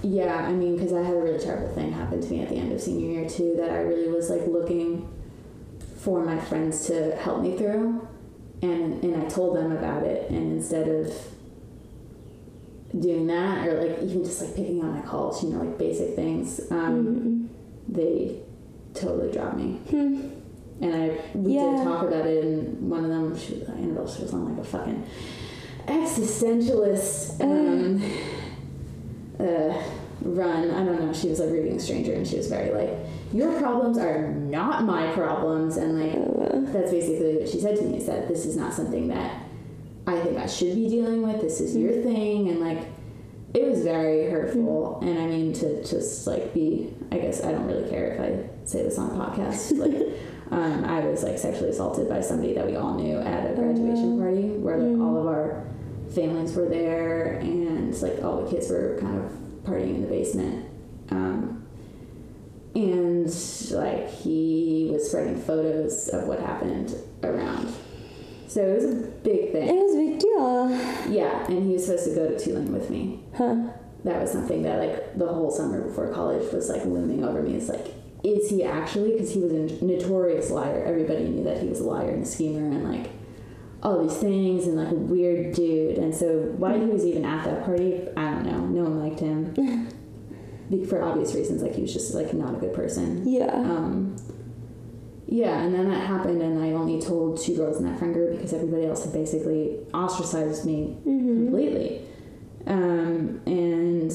[0.03, 2.57] yeah, I mean, because I had a really terrible thing happen to me at the
[2.57, 5.07] end of senior year too, that I really was like looking
[6.05, 8.07] for my friends to help me through,
[8.61, 11.11] and and I told them about it, and instead of
[12.97, 16.15] doing that or like even just like picking on my calls, you know, like basic
[16.15, 17.49] things, um,
[17.89, 17.93] Mhm.
[17.93, 18.39] they
[18.93, 19.79] totally dropped me.
[19.89, 20.19] Hmm.
[20.81, 21.71] And I we Yeah.
[21.77, 24.63] did talk about it, and one of them, she, Annabelle, she was on like a
[24.63, 25.03] fucking
[25.87, 28.01] existentialist um,
[29.39, 29.73] uh,
[30.25, 30.71] run.
[30.71, 31.13] I don't know.
[31.13, 32.97] She was like reading a stranger, and she was very like,
[33.31, 37.83] "Your problems are not my problems," and like Uh, that's basically what she said to
[37.83, 37.97] me.
[37.97, 39.43] Is that this is not something that
[40.07, 41.41] I think I should be dealing with.
[41.41, 42.85] This is your thing, and like
[43.53, 44.99] it was very hurtful.
[45.01, 48.65] And I mean to just like be, I guess I don't really care if I
[48.65, 49.71] say this on a podcast.
[49.85, 53.55] Like um, I was like sexually assaulted by somebody that we all knew at a
[53.55, 55.65] graduation party where like all of our
[56.13, 59.31] families were there and like all the kids were kind of
[59.65, 60.69] partying in the basement.
[61.09, 61.65] Um,
[62.75, 63.25] and
[63.71, 67.73] like he was spreading photos of what happened around.
[68.47, 69.67] So it was a big thing.
[69.67, 70.69] it was a big deal.
[71.11, 73.21] Yeah, and he was supposed to go to Tulane with me.
[73.35, 73.71] Huh.
[74.03, 77.55] That was something that like the whole summer before college was like looming over me.
[77.55, 77.87] It's like,
[78.23, 79.13] is he actually?
[79.13, 80.83] Because he was a notorious liar.
[80.85, 83.09] Everybody knew that he was a liar and a schemer and like
[83.85, 85.99] all these things and like a weird dude.
[85.99, 88.59] And so why he was even at that party, I don't know.
[88.65, 89.87] No one liked him.
[90.89, 93.27] For obvious reasons, like he was just like not a good person.
[93.27, 93.53] Yeah.
[93.53, 94.15] Um,
[95.27, 98.31] yeah, and then that happened, and I only told two girls in that friend group
[98.31, 101.45] because everybody else had basically ostracized me Mm-hmm.
[101.45, 102.01] completely.
[102.67, 104.11] Um, and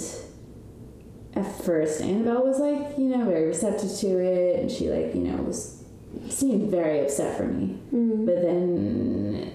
[1.34, 5.22] at first, Annabelle was like, you know, very receptive to it, and she like, you
[5.22, 5.84] know, was
[6.28, 7.78] seemed very upset for me.
[7.94, 8.26] Mm-hmm.
[8.26, 9.52] But then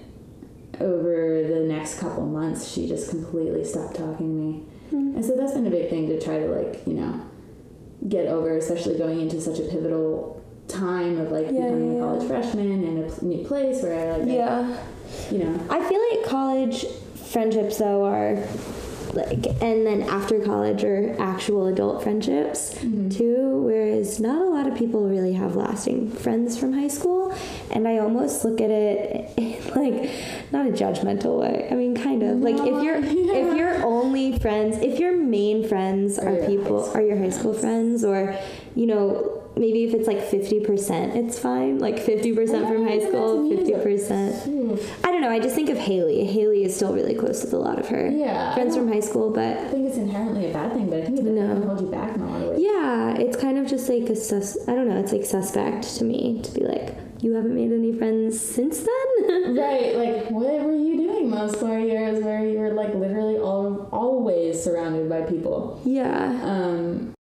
[0.80, 4.62] over the next couple months, she just completely stopped talking to me.
[4.86, 5.16] Mm-hmm.
[5.16, 7.20] And so that's been a big thing to try to like, you know,
[8.08, 12.04] get over, especially going into such a pivotal time of like Yeah, becoming yeah, a
[12.04, 14.76] college freshman in a new place where I like, Yeah.
[15.30, 16.84] you know, I feel like college
[17.30, 18.36] friendships though are
[19.14, 23.08] like and then after college or actual adult friendships mm-hmm.
[23.08, 27.34] too whereas not a lot of people really have lasting friends from high school.
[27.70, 30.10] And I almost look at it in like
[30.52, 31.68] not a judgmental way.
[31.70, 32.38] I mean kind of.
[32.38, 37.02] Like if you're if your only friends if your main friends Are are people are
[37.02, 38.36] your high school friends or
[38.74, 44.76] you know maybe if it's like 50% it's fine like 50% from high school 50%
[45.04, 45.30] I don't know.
[45.30, 46.24] I just think of Haley.
[46.26, 49.30] Haley is still really close with a lot of her Yeah, friends from high school,
[49.30, 51.46] but I think it's inherently a bad thing, but I think it No.
[51.54, 52.60] can hold you back in a lot of ways.
[52.62, 54.56] yeah, it's kind of just like a sus.
[54.68, 54.98] I don't know.
[54.98, 59.56] It's like suspect to me to be like, you haven't made any friends since then.
[59.56, 63.88] Right, like what were you doing those four years where you were like literally all
[63.92, 65.80] always surrounded by people?
[65.84, 66.40] yeah.
[66.44, 67.14] Um,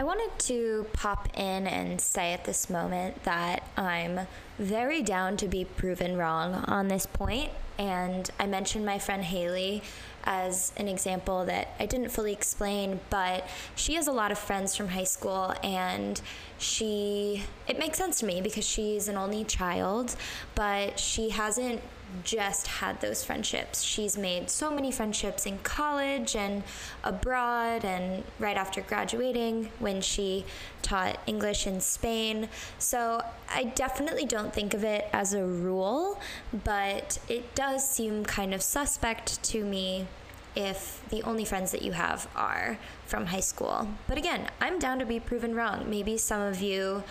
[0.00, 4.20] I wanted to pop in and say at this moment that I'm
[4.58, 7.50] very down to be proven wrong on this point.
[7.76, 9.82] And I mentioned my friend Haley
[10.24, 13.46] as an example that I didn't fully explain, but
[13.76, 16.18] she has a lot of friends from high school and
[16.56, 20.16] she, it makes sense to me because she's an only child,
[20.54, 21.82] but she hasn't
[22.24, 23.82] just had those friendships.
[23.82, 26.62] She's made so many friendships in college and
[27.04, 30.44] abroad and right after graduating when she
[30.82, 32.48] taught English in Spain.
[32.78, 36.20] So I definitely don't think of it as a rule,
[36.64, 40.06] but it does seem kind of suspect to me
[40.56, 43.88] if the only friends that you have are from high school.
[44.08, 45.88] But again, I'm down to be proven wrong.
[45.88, 47.04] Maybe some of you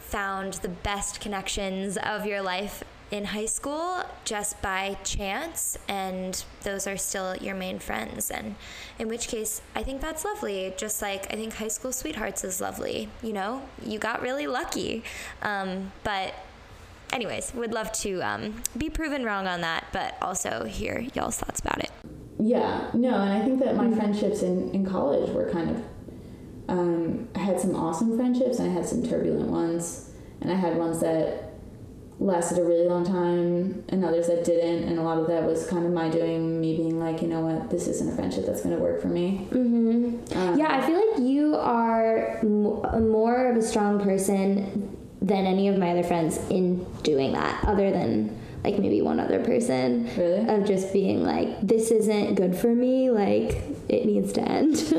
[0.00, 6.86] found the best connections of your life in high school just by chance and those
[6.86, 8.30] are still your main friends.
[8.30, 8.54] And
[8.98, 10.74] in which case i think that's lovely.
[10.76, 13.62] Just like i think high school sweethearts is lovely you know?
[13.84, 15.02] You got really lucky.
[15.42, 16.34] Um, but
[17.12, 21.60] anyways would love to um, be proven wrong on that but also hear y'all's thoughts
[21.60, 21.90] about it.
[22.40, 25.82] Yeah, no, and I think that my friendships in, in college were kind of
[26.68, 30.76] um, I had some awesome friendships and I had some turbulent ones, and I had
[30.76, 31.47] ones that
[32.20, 35.66] lasted a really long time and others that didn't, and a lot of that was
[35.68, 38.62] kind of my doing, me being like, you know what, this isn't a friendship that's
[38.62, 39.46] going to work for me.
[39.50, 40.36] Mm-hmm.
[40.36, 45.68] Um, Yeah, I feel like you are a more of a strong person than any
[45.68, 50.10] of my other friends in doing that, other than like maybe one other person.
[50.16, 50.48] Really?
[50.48, 54.74] Of just being like, this isn't good for me, like, it needs to end.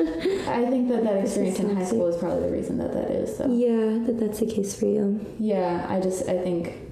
[0.48, 3.36] I think that that experience in high school is probably the reason that that is.
[3.36, 3.46] So.
[3.52, 5.26] yeah, that that's the case for you.
[5.38, 6.89] Yeah, I just I think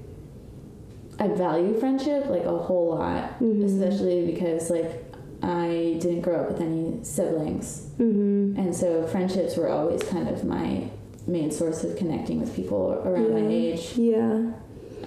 [1.20, 3.64] I value friendship like a whole lot, Mhm.
[3.66, 5.04] especially because like
[5.42, 8.60] I didn't grow up with any siblings, Mm-hmm.
[8.60, 10.84] and so friendships were always kind of my
[11.28, 13.50] main source of connecting with people around my Yeah.
[13.50, 14.52] age, Yeah.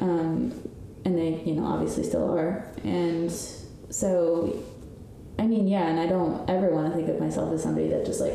[0.00, 0.52] um,
[1.04, 3.30] and they you know obviously still are, and
[3.90, 4.50] so
[5.38, 8.04] I mean yeah, and I don't ever want to think of myself as somebody that
[8.04, 8.34] just like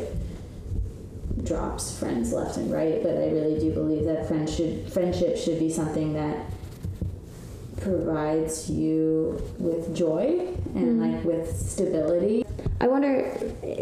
[1.43, 5.59] drops friends left and right, but I really do believe that friend should, friendship should
[5.59, 6.38] be something that
[7.86, 10.39] provides you with joy
[10.73, 11.13] and mm-hmm.
[11.13, 12.43] like with stability.
[12.81, 13.31] I wonder,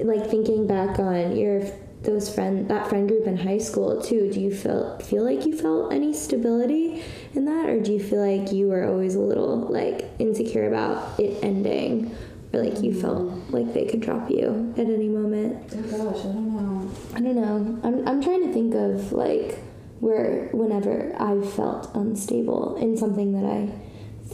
[0.04, 1.64] like thinking back on your
[2.04, 4.30] those friend that friend group in high school too.
[4.30, 7.02] Do you feel feel like you felt any stability
[7.34, 11.18] in that, or do you feel like you were always a little like insecure about
[11.18, 12.14] it ending,
[12.52, 13.56] or like you felt mm-hmm.
[13.56, 15.74] like they could drop you at any moment?
[15.74, 16.92] Oh gosh, I don't know.
[17.16, 17.80] I don't know.
[17.88, 19.60] I'm I'm trying to think of like
[20.02, 23.72] where whenever I felt unstable in something that I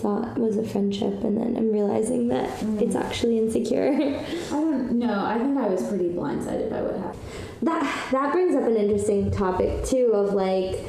[0.01, 2.81] thought was a friendship and then I'm realizing that mm.
[2.81, 3.91] it's actually insecure.
[3.93, 5.25] I don't know.
[5.25, 7.23] I think I was pretty blindsided by what happened.
[7.63, 10.79] that that brings up an interesting topic too of like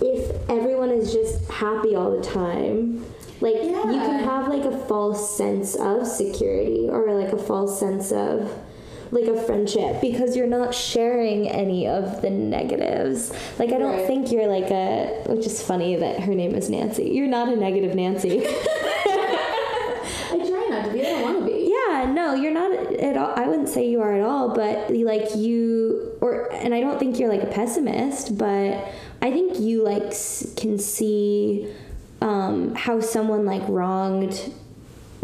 [0.00, 3.04] if everyone is just happy all the time
[3.40, 8.10] like you can have like a false sense of security or like a false sense
[8.12, 8.52] of
[9.10, 14.06] like a friendship because you're not sharing any of the negatives like i don't Right.
[14.06, 17.56] think you're like a which is funny that her name is nancy you're not a
[17.56, 18.42] negative nancy
[20.30, 21.00] I try not to be.
[21.00, 21.72] I don't want to be.
[21.74, 23.32] Yeah, no, you're not at all.
[23.34, 27.18] I wouldn't say you are at all, but like you, or, and I don't think
[27.18, 28.86] you're like a pessimist, but
[29.22, 30.10] I think you like
[30.56, 31.72] can see
[32.20, 34.52] um, how someone like wronged,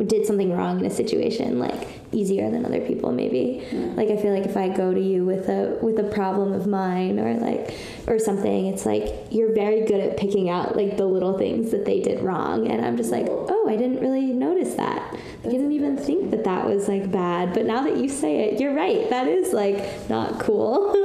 [0.06, 3.66] did something wrong in a situation, like easier than other people maybe.
[3.96, 6.66] Like i feel like if i go to you with a with a problem of
[6.66, 7.74] mine or like
[8.06, 11.84] or something it's like you're very good at picking out like the little things that
[11.84, 12.66] they did wrong.
[12.70, 15.12] And i'm just like oh i didn't really notice that.
[15.12, 17.52] Like, i didn't even think that that was like bad.
[17.54, 19.08] But now that you say it you're right.
[19.10, 20.94] That is like not cool.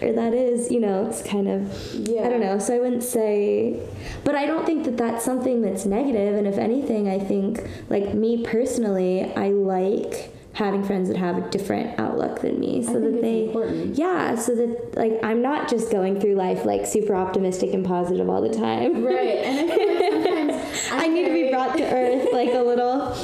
[0.00, 1.60] Or that is you know it's kind of
[1.94, 2.22] Yeah.
[2.22, 2.58] i don't know.
[2.58, 3.80] So i wouldn't say
[4.24, 6.34] but i don't think that that's something that's negative.
[6.36, 11.50] And if anything i think like me personally i like having friends that have a
[11.50, 13.96] different outlook than me so that they important.
[13.96, 18.28] yeah so that like i'm not just going through life like super optimistic and positive
[18.28, 19.38] all the time Right.
[19.38, 23.14] And I feel like sometimes i need to be brought to earth like a little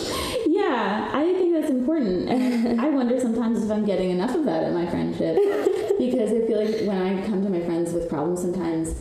[0.55, 2.29] Yeah, I think that's important.
[2.29, 5.37] And I wonder sometimes if I'm getting enough of that in my friendship.
[5.99, 8.95] because I feel like when I come to my friends with problems, sometimes,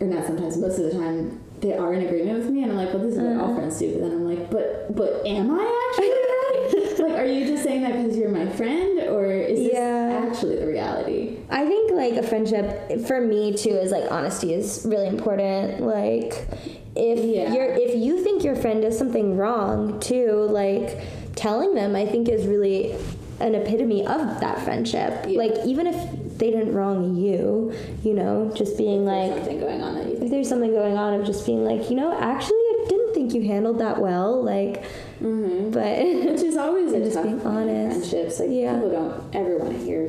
[0.00, 2.64] or not sometimes, most of the time, they are in agreement with me.
[2.64, 3.54] And I'm like, well, this is what all uh-huh.
[3.54, 3.92] friends do.
[3.92, 7.08] But then I'm like, but, but am I actually that?
[7.08, 9.00] like, are you just saying that because you're my friend?
[9.08, 10.26] Or is this Yeah.
[10.30, 11.36] actually the reality?
[11.50, 15.80] I think like a friendship for me too is like honesty is really important.
[15.80, 16.46] Like
[16.94, 17.52] if Yeah.
[17.54, 20.98] you're if you think your friend does something wrong too, like
[21.34, 22.94] telling them I think is really
[23.40, 25.24] an epitome of that friendship.
[25.26, 25.38] Yeah.
[25.38, 25.96] Like even if
[26.38, 27.72] they didn't wrong you,
[28.04, 30.96] you know, just being There's like something going on that you if there's something going
[30.96, 34.42] on of just being like, you know, actually I didn't think you handled that well,
[34.42, 34.84] like
[35.22, 35.70] Mm-hmm.
[35.70, 35.98] but
[36.32, 38.10] Which is always a just being honest.
[38.10, 38.40] friendships.
[38.40, 38.74] Like Yeah.
[38.74, 40.08] people don't ever want to hear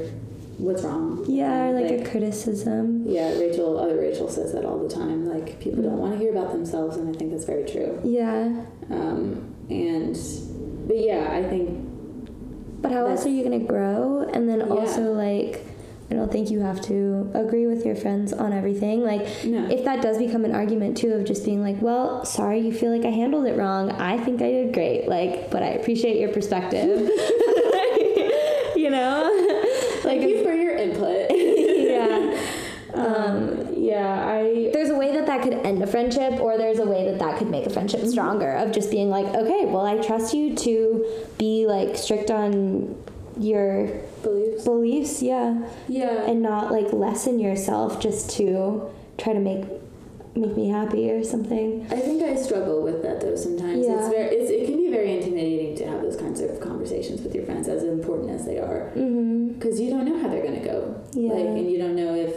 [0.57, 1.23] what's wrong.
[1.27, 3.03] yeah, or And, like, a criticism.
[3.07, 5.27] Yeah, Rachel, other Rachel says that all the time.
[5.27, 7.99] Like, people don't want to hear about themselves, and I think that's very true.
[8.03, 8.63] Yeah.
[8.89, 10.15] Um, and,
[10.87, 11.89] but yeah, I think,
[12.81, 14.29] But how else are you going to grow?
[14.33, 14.65] And then Yeah.
[14.67, 15.65] also, like,
[16.13, 19.03] I don't think you have to agree with your friends on everything.
[19.03, 19.67] Like, No.
[19.67, 22.91] if that does become an argument too of just being like, well, sorry, you feel
[22.95, 23.89] like I handled it wrong.
[23.89, 25.07] I think I did great.
[25.07, 26.99] Like, but I appreciate your perspective.
[28.75, 29.29] you know?
[30.03, 31.31] thank you for your input.
[31.31, 32.39] yeah.
[32.93, 36.85] um, yeah, I, There's a way that that could end a friendship, or there's a
[36.85, 38.51] way that that could make a friendship stronger.
[38.51, 41.05] Of just being like, okay, well, I trust you to
[41.39, 42.95] be like strict on
[43.39, 43.87] your
[44.21, 44.63] beliefs.
[44.63, 45.21] beliefs.
[45.21, 45.67] Yeah.
[45.87, 46.23] Yeah.
[46.29, 49.65] and not like lessen yourself just to try to make
[50.35, 51.85] make me happy or something.
[51.91, 53.85] I think I struggle with that though sometimes.
[53.85, 53.99] Yeah.
[53.99, 57.35] It's very, it's, it can be very intimidating to have those kinds of conversations with
[57.35, 58.91] your friends, as important as they are.
[58.95, 59.53] Mm-hmm.
[59.53, 61.33] because you don't know how they're going to go Yeah.
[61.33, 62.35] like and you don't know if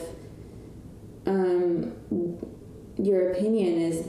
[1.27, 1.93] um,
[2.99, 4.07] your opinion is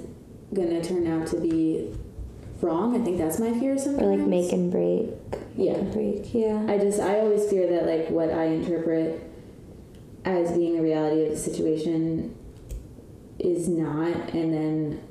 [0.53, 1.95] going to turn out to be
[2.61, 5.09] wrong i think that's my fear sometimes Or like make and break.
[5.55, 6.33] yeah And break.
[6.33, 6.65] Yeah.
[6.67, 9.23] i just i always fear that like what i interpret
[10.25, 12.35] as being the reality of the situation
[13.39, 15.01] is not and then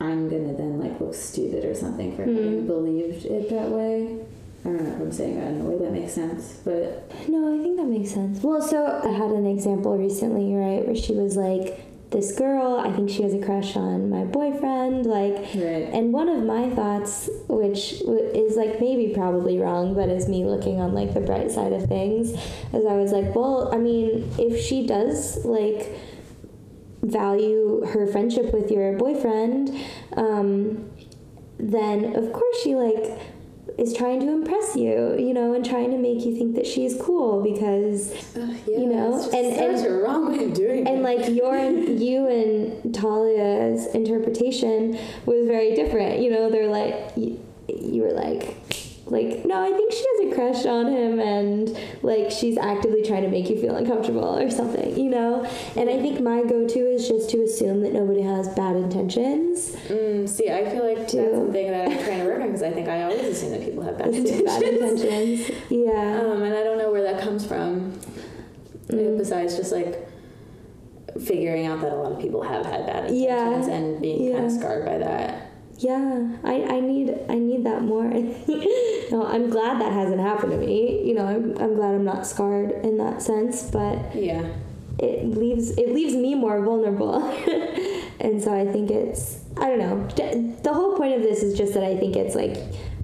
[0.00, 2.66] i'm gonna then like look stupid or something for having Hmm.
[2.66, 4.18] believed it that way
[4.64, 7.54] i don't know if i'm saying that in a way that makes sense but No,
[7.58, 8.42] I think that makes sense.
[8.42, 11.80] Well, so I had an example recently, right, where she was like,
[12.12, 15.88] this girl, I think she has a crush on my boyfriend, like, right.
[15.92, 20.80] and one of my thoughts, which is like maybe probably wrong, but is me looking
[20.80, 24.60] on like the bright side of things, is I was like, well, I mean, if
[24.62, 25.90] she does like
[27.02, 29.76] value her friendship with your boyfriend,
[30.16, 30.90] um,
[31.58, 33.18] then of course she like
[33.78, 36.94] is trying to impress you, you know, and trying to make you think that she's
[37.00, 40.98] cool because uh, you know, just and- such and- a wrong way of doing and
[40.98, 41.02] it.
[41.02, 41.56] like your
[42.06, 46.20] you and Talia's interpretation was very different.
[46.20, 48.56] You know, they're like you, you were like
[49.06, 53.22] like no, I think she has a crush on him and like she's actively trying
[53.22, 55.44] to make you feel uncomfortable or something, you know?
[55.76, 59.70] And I think my go-to is just to assume that nobody has bad intentions.
[59.88, 61.16] Mm, see, I feel like Too.
[61.18, 63.62] that's something that I'm trying to work on because I think I always assume that
[63.64, 64.42] people have bad intentions.
[64.44, 65.50] bad intentions.
[65.68, 66.20] Yeah.
[66.22, 67.92] Um, and I don't know where that comes from.
[68.88, 69.16] uh, Mm.
[69.18, 70.06] Besides just like
[71.24, 73.74] figuring out that a lot of people have had bad intentions Yeah.
[73.74, 75.51] and being kind of scarred by that.
[75.82, 78.04] Yeah, I, I need I need that more.
[79.12, 81.02] no, I'm glad that hasn't happened to me.
[81.06, 84.46] You know, I'm, I'm glad I'm not scarred in that sense, but Yeah.
[84.98, 87.16] it leaves it leaves me more vulnerable.
[88.20, 90.06] and so I think it's I don't know.
[90.62, 92.56] The whole point of this is just that I think it's like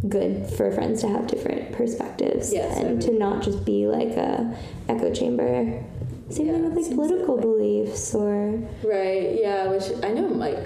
[0.09, 4.57] good for friends to have different perspectives Yes, and to not just be like a
[4.89, 5.83] echo chamber.
[6.31, 7.43] Same Yeah, thing with like political way.
[7.43, 9.39] beliefs or Right.
[9.41, 9.69] Yeah.
[9.73, 10.59] Which I know, like,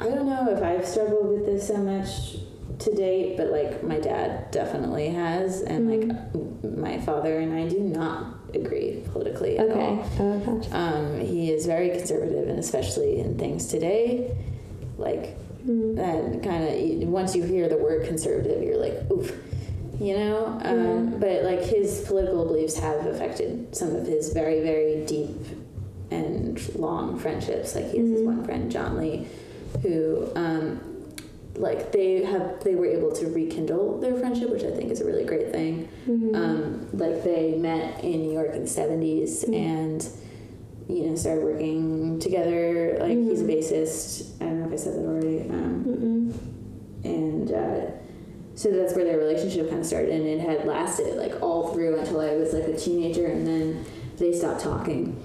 [0.00, 2.36] I don't know if I've struggled with this so much
[2.80, 6.00] to date, but like my dad definitely has, and like
[6.34, 6.80] Mm-hmm.
[6.80, 9.80] my father and I do not agree politically at okay.
[9.80, 10.10] all.
[10.18, 10.76] Oh, gotcha.
[10.76, 14.36] Um, he is very conservative, and especially in things today,
[14.98, 15.36] like
[15.66, 15.96] Mm.
[15.96, 16.62] that kind
[17.02, 17.08] of.
[17.08, 19.32] Once you hear the word conservative, you're like, oof.
[19.98, 20.58] you know.
[20.62, 25.40] Um, But like his political beliefs have affected some of his very, very deep
[26.10, 27.74] and long friendships.
[27.74, 29.26] Like he has this one friend, John Lee,
[29.82, 30.30] who.
[30.34, 30.80] Um,
[31.56, 35.04] like they have they were able to rekindle their friendship which i think is a
[35.04, 35.88] really great thing.
[36.34, 40.04] Um, like they met in new york in the 70s and
[40.88, 42.98] you know started working together.
[43.00, 44.34] Like he's a bassist.
[44.40, 45.48] I don't know if i said that already.
[45.48, 46.34] Um,
[47.04, 47.90] and uh,
[48.56, 51.98] so that's where their relationship kind of started and it had lasted like all through
[51.98, 53.84] until i was like a teenager and then
[54.16, 55.20] they stopped talking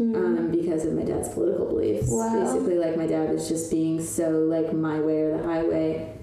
[0.00, 2.08] um, because of my dad's political beliefs.
[2.10, 2.32] Wow.
[2.44, 6.14] basically like my dad was just being so like my way or the highway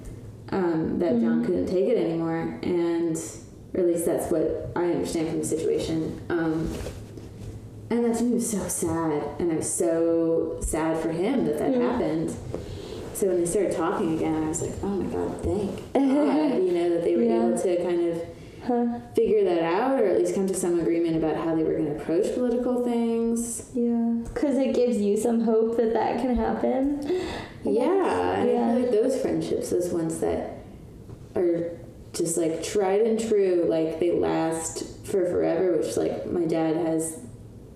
[0.51, 2.59] um, that john couldn't take it anymore.
[2.63, 3.15] And
[3.74, 6.20] or at least that's what i understand from the situation.
[6.30, 6.74] Um,
[7.91, 9.24] and that to me was so sad.
[9.39, 12.36] And i was so sad for him that that happened.
[13.13, 16.72] So when they started talking again, I was like, oh my God, thank God, you
[16.72, 17.47] know, that they were Yeah.
[17.47, 18.22] able to kind of
[19.15, 21.86] figure that out or at least come to some agreement about how they were going
[21.86, 23.70] to approach political things.
[23.74, 27.01] Yeah, because it gives you some hope that that can happen.
[27.63, 30.59] Yeah, and I feel like those friendships, those ones that
[31.36, 31.78] are
[32.13, 37.20] just like tried and true, like they last for forever, which like my dad has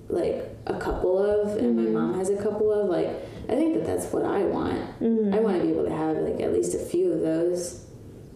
[0.10, 1.94] like a couple of and my mm-hmm.
[1.94, 3.10] mom has a couple of, like
[3.50, 4.80] I think that that's what I want.
[5.02, 5.34] Mm-hmm.
[5.34, 7.83] I want to be able to have like at least a few of those.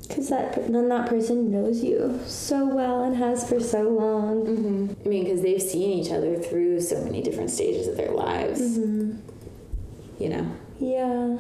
[0.08, 4.46] Because that then that person knows you so well and has for so long.
[4.46, 4.94] Mm-hmm.
[5.06, 8.78] I mean, because they've seen each other through so many different stages of their lives.
[8.78, 10.56] You know.
[10.80, 11.38] Yeah.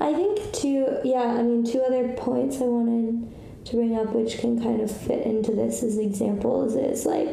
[0.00, 3.32] I think two, yeah, I mean, two other points I wanted
[3.66, 7.28] to bring up, which can kind of fit into this as examples, is like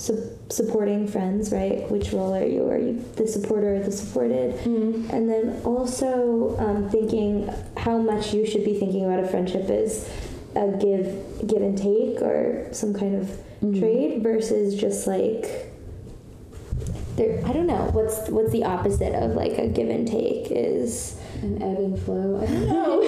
[0.00, 1.88] su- supporting friends, right?
[1.90, 2.68] Which role are you?
[2.68, 4.54] Are you the supporter or the supported?
[4.64, 10.08] And then also um, thinking how much you should be thinking about a friendship is
[10.56, 11.06] a give,
[11.46, 13.28] give and take or some kind of
[13.78, 15.66] trade versus just like
[17.16, 21.20] there I don't know what's what's the opposite of like a give and take is
[21.42, 22.40] An ebb and flow.
[22.42, 23.00] I don't know.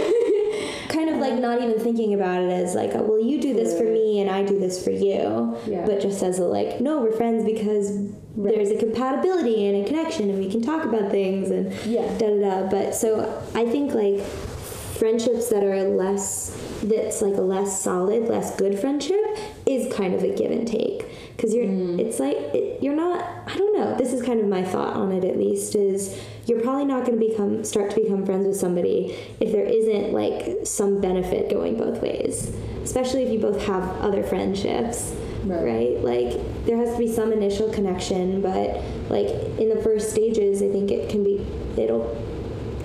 [0.92, 3.84] Kind of like not even thinking about it as like well you do this for
[3.84, 5.56] me and I do this for you.
[5.66, 5.86] Yeah.
[5.86, 10.30] but just as a like no we're friends because there's a compatibility and a connection
[10.30, 12.06] and we can talk about things and Yeah.
[12.18, 12.70] da da da.
[12.70, 18.54] But so I think like friendships that are less that's like a less solid less
[18.56, 19.20] good friendship
[19.66, 21.06] is kind of a give and take.
[21.36, 21.98] Because you're mm.
[21.98, 23.96] it's like it, you're not i don't know.
[23.96, 27.18] This is kind of my thought on it at least is you're probably not going
[27.18, 31.76] to become start to become friends with somebody if there isn't like some benefit going
[31.76, 35.14] both ways especially if you both have other friendships
[35.44, 35.64] Right.
[35.64, 38.80] right like there has to be some initial connection but
[39.10, 39.26] like
[39.58, 41.44] in the first stages i think it can be
[41.76, 42.16] it'll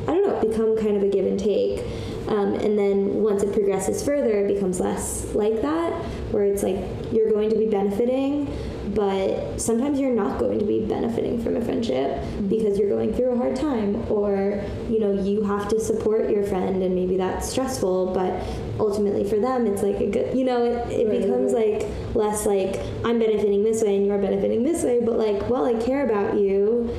[0.07, 1.83] I don't know, become kind of a give and take.
[2.29, 5.91] Um, and then once it progresses further, it becomes less like that,
[6.31, 6.77] where it's like
[7.11, 8.47] you're going to be benefiting,
[8.95, 13.31] but sometimes you're not going to be benefiting from a friendship because you're going through
[13.31, 17.49] a hard time, or you know, you have to support your friend, and maybe that's
[17.49, 18.31] stressful, but
[18.79, 21.85] ultimately for them, it's like a good, you know, it, it Right, becomes like
[22.15, 25.73] less like I'm benefiting this way and you're benefiting this way, but like, well, I
[25.81, 26.89] care about you.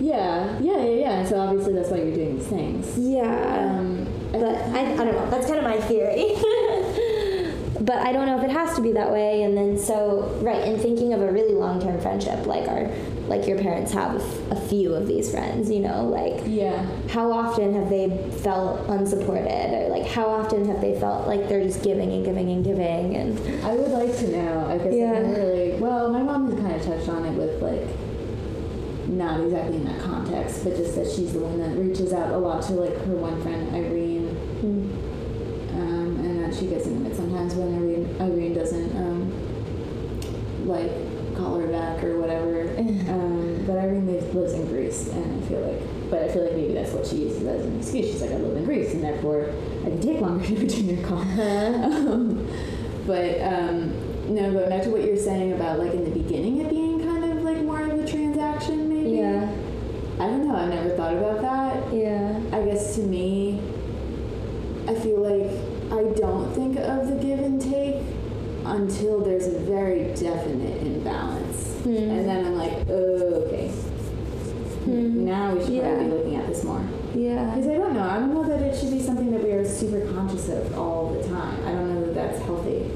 [0.00, 1.24] Yeah, yeah, yeah, yeah.
[1.24, 2.98] So obviously that's why you're doing these things.
[2.98, 3.78] Yeah.
[3.78, 5.30] Um, But I, I don't know.
[5.30, 6.34] That's kind of my theory.
[7.84, 9.42] but I don't know if it has to be that way.
[9.42, 12.90] And then so right in thinking of a really long term friendship, like our
[13.28, 14.16] like your parents have
[14.50, 16.86] a few of these friends, you know, like yeah.
[17.08, 21.62] how often have they felt unsupported, or like how often have they felt like they're
[21.62, 24.66] just giving and giving and giving and I would like to know.
[24.68, 25.12] I guess Yeah.
[25.12, 25.72] I never really.
[25.80, 27.88] Well, my mom has kind of touched on it with like,
[29.08, 32.36] not exactly in that context, but just that she's the one that reaches out a
[32.36, 34.03] lot to like her one friend Irene,
[36.54, 40.90] that she gets intimate sometimes when Irene Irene doesn't um, like
[41.36, 42.62] call her back or whatever.
[42.78, 46.54] um, but Irene lives, lives in Greece, and I feel like, but I feel like
[46.54, 48.06] maybe that's what she uses as an excuse.
[48.06, 49.50] She's like, I live in Greece, and therefore
[49.82, 51.18] I can take longer to return your call.
[51.18, 52.48] um,
[53.06, 56.70] but um, no, but back to what you're saying about like in the beginning it
[56.70, 59.18] being kind of like more of a transaction, maybe.
[59.18, 59.50] yeah,
[60.20, 60.56] I don't know.
[60.56, 61.92] I've never thought about that.
[61.92, 63.60] yeah, I guess to me,
[64.86, 65.63] I feel like
[65.94, 67.96] I don't think of the give and take
[68.64, 71.74] until there's a very definite imbalance.
[71.84, 71.96] Hmm.
[71.96, 73.70] And then I'm like, oh, okay.
[74.86, 75.82] Now we should Yeah.
[75.94, 76.82] probably be looking at this more.
[77.14, 77.54] yeah.
[77.54, 78.02] Because I don't know.
[78.02, 81.10] I don't know that it should be something that we are super conscious of all
[81.10, 81.56] the time.
[81.66, 82.90] I don't know that that's healthy.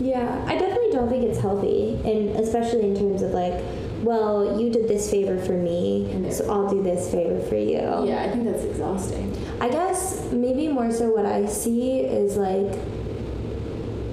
[0.00, 3.54] Yeah, I definitely don't think it's healthy, and especially in terms of like,
[4.02, 7.78] well, you did this favor for me, so I'll do this favor for you.
[8.06, 9.33] Yeah, I think that's exhausting.
[9.60, 12.78] I guess maybe more so what I see is like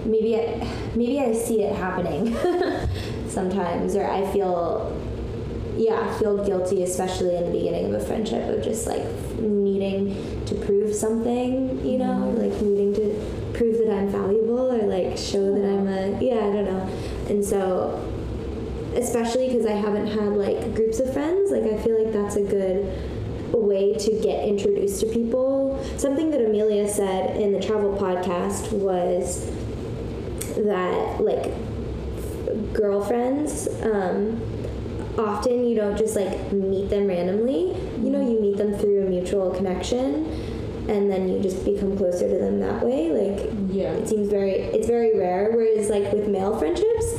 [0.06, 2.36] maybe I, maybe I see it happening
[3.28, 4.98] sometimes, or I feel
[5.78, 9.06] yeah I feel guilty, especially in the beginning of a friendship, of just like
[9.40, 12.38] needing to prove something, you know, mm-hmm.
[12.38, 16.52] like needing to prove that I'm valuable or like show that I'm a yeah I
[16.52, 16.88] don't know,
[17.30, 18.08] and so
[18.96, 22.44] especially because I haven't had like groups of friends, like I feel like that's a
[22.44, 22.86] good
[23.58, 25.84] way to get introduced to people.
[25.98, 29.50] Something that Amelia said in the travel podcast was
[30.56, 31.52] that like
[32.74, 34.40] girlfriends um,
[35.18, 39.10] often you don't just like meet them randomly you know you meet them through a
[39.10, 40.26] mutual connection
[40.90, 43.94] and then you just become closer to them that way like Yeah.
[43.94, 47.16] it seems very it's very rare whereas like with male friendships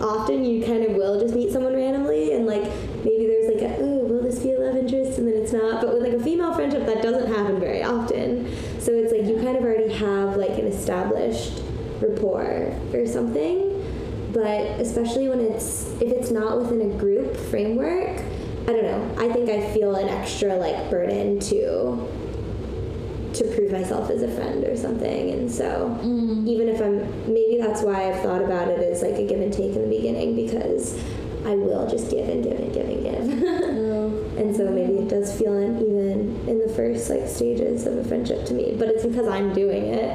[0.00, 2.72] often you kind of will just meet someone randomly and like like
[4.34, 5.80] will this be a love interest and then it's not.
[5.80, 8.48] But with like a female friendship that doesn't happen very often.
[8.80, 11.62] So it's like you kind of already have like an established
[12.00, 13.70] rapport or something.
[14.32, 18.20] But especially when it's if it's not within a group framework
[18.66, 19.14] i don't know.
[19.18, 22.08] I think i feel an extra like burden to
[23.34, 25.30] to prove myself as a friend or something.
[25.30, 26.48] And so mm.
[26.48, 26.98] even if i'm
[27.32, 29.96] maybe that's why i've thought about it as like a give and take in the
[29.96, 30.98] beginning because
[31.46, 33.74] i will just give and give and give and give
[34.36, 38.44] and so maybe it does feel uneven in the first like stages of a friendship
[38.46, 40.10] to me but it's because i'm doing it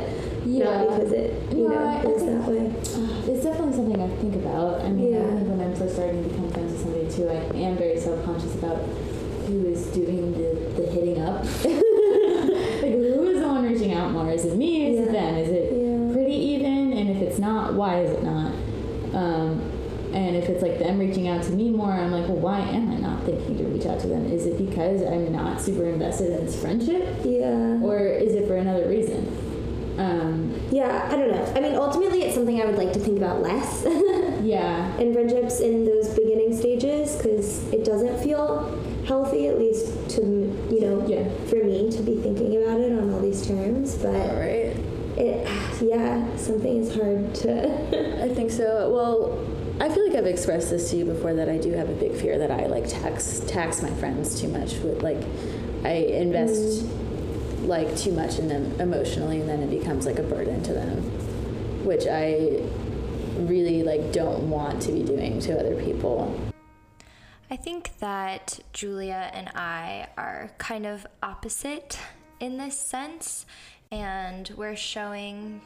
[0.46, 0.64] Yeah.
[0.66, 2.72] not because it you No, know I- I is think- that way
[3.32, 4.82] It's definitely something I think about.
[4.82, 5.20] I mean, Yeah.
[5.20, 7.36] I think when I'm first starting to become friends with somebody too, I
[7.68, 8.78] am very self-conscious about
[9.46, 11.44] who is doing the, the hitting up.
[11.64, 14.32] like, who is the one reaching out more?
[14.32, 14.88] Is it me?
[14.88, 15.06] Is Yeah.
[15.06, 15.38] it them?
[15.38, 16.94] Is it pretty even?
[16.94, 18.52] And if it's not, why is it not?
[19.14, 19.62] Um,
[20.14, 22.92] and if it's like them reaching out to me more, I'm like, well, why am
[22.92, 24.26] I not thinking to reach out to them?
[24.32, 28.56] Is it because I'm not super invested in this friendship, yeah or is it for
[28.58, 29.28] another reason?
[29.98, 33.18] Um, yeah i don't know i mean ultimately it's something i would like to think
[33.18, 33.84] about less
[34.42, 34.96] yeah.
[34.96, 40.22] in friendships in those beginning stages because it doesn't feel healthy at least to
[40.72, 41.28] you know Yeah.
[41.48, 44.78] for me to be thinking about it on all these terms but right.
[45.18, 45.46] it
[45.82, 48.90] yeah something is hard to I think so.
[48.94, 49.38] Well,
[49.82, 52.14] I feel like I've expressed this to you before that I do have a big
[52.14, 55.22] fear that I like tax tax my friends too much with like
[55.86, 57.68] I invest mm-hmm.
[57.68, 61.02] like too much in them emotionally and then it becomes like a burden to them,
[61.86, 62.62] which I
[63.46, 66.38] really like don't want to be doing to other people.
[67.50, 71.98] I think that Julia and I are kind of opposite
[72.40, 73.46] in this sense,
[73.92, 75.62] and we're showing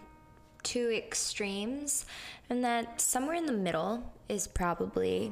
[0.63, 2.05] two extremes,
[2.49, 5.31] and that somewhere in the middle is probably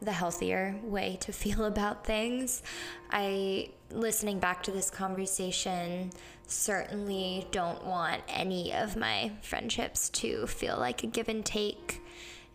[0.00, 2.62] the healthier way to feel about things.
[3.10, 6.10] I, listening back to this conversation,
[6.46, 12.02] certainly don't want any of my friendships to feel like a give and take.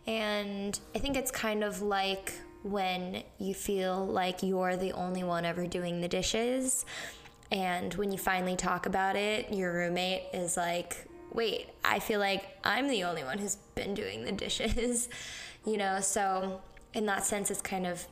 [0.06, 5.44] And I think it's kind of like when you feel like you're the only one
[5.44, 6.84] ever doing the dishes.
[7.50, 11.05] And when you finally talk about it, your roommate is like,
[11.36, 15.08] wait, I feel like I'm the only one who's been doing the dishes.
[15.66, 16.60] you know, so
[16.94, 18.04] in that sense, it's kind of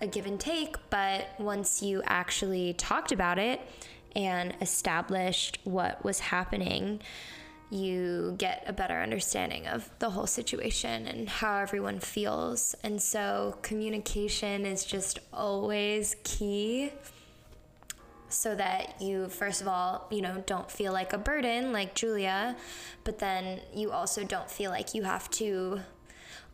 [0.00, 0.76] a give and take.
[0.90, 3.60] But once you actually talked about it
[4.14, 7.00] and established what was happening,
[7.70, 12.74] you get a better understanding of the whole situation and how everyone feels.
[12.84, 16.92] And so communication is just always key
[18.32, 22.56] so that you first of all, you know, don't feel like a burden like Julia,
[23.04, 25.80] but then you also don't feel like you have to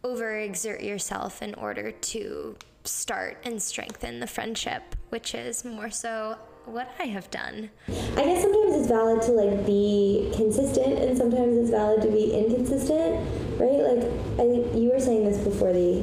[0.04, 6.90] overexert yourself in order to start and strengthen the friendship, which is more so what
[6.98, 7.70] I have done.
[7.88, 12.32] I guess sometimes it's valid to like be consistent and sometimes it's valid to be
[12.34, 13.14] inconsistent,
[13.58, 13.80] right?
[13.80, 14.04] Like
[14.34, 16.02] I think you were saying this before the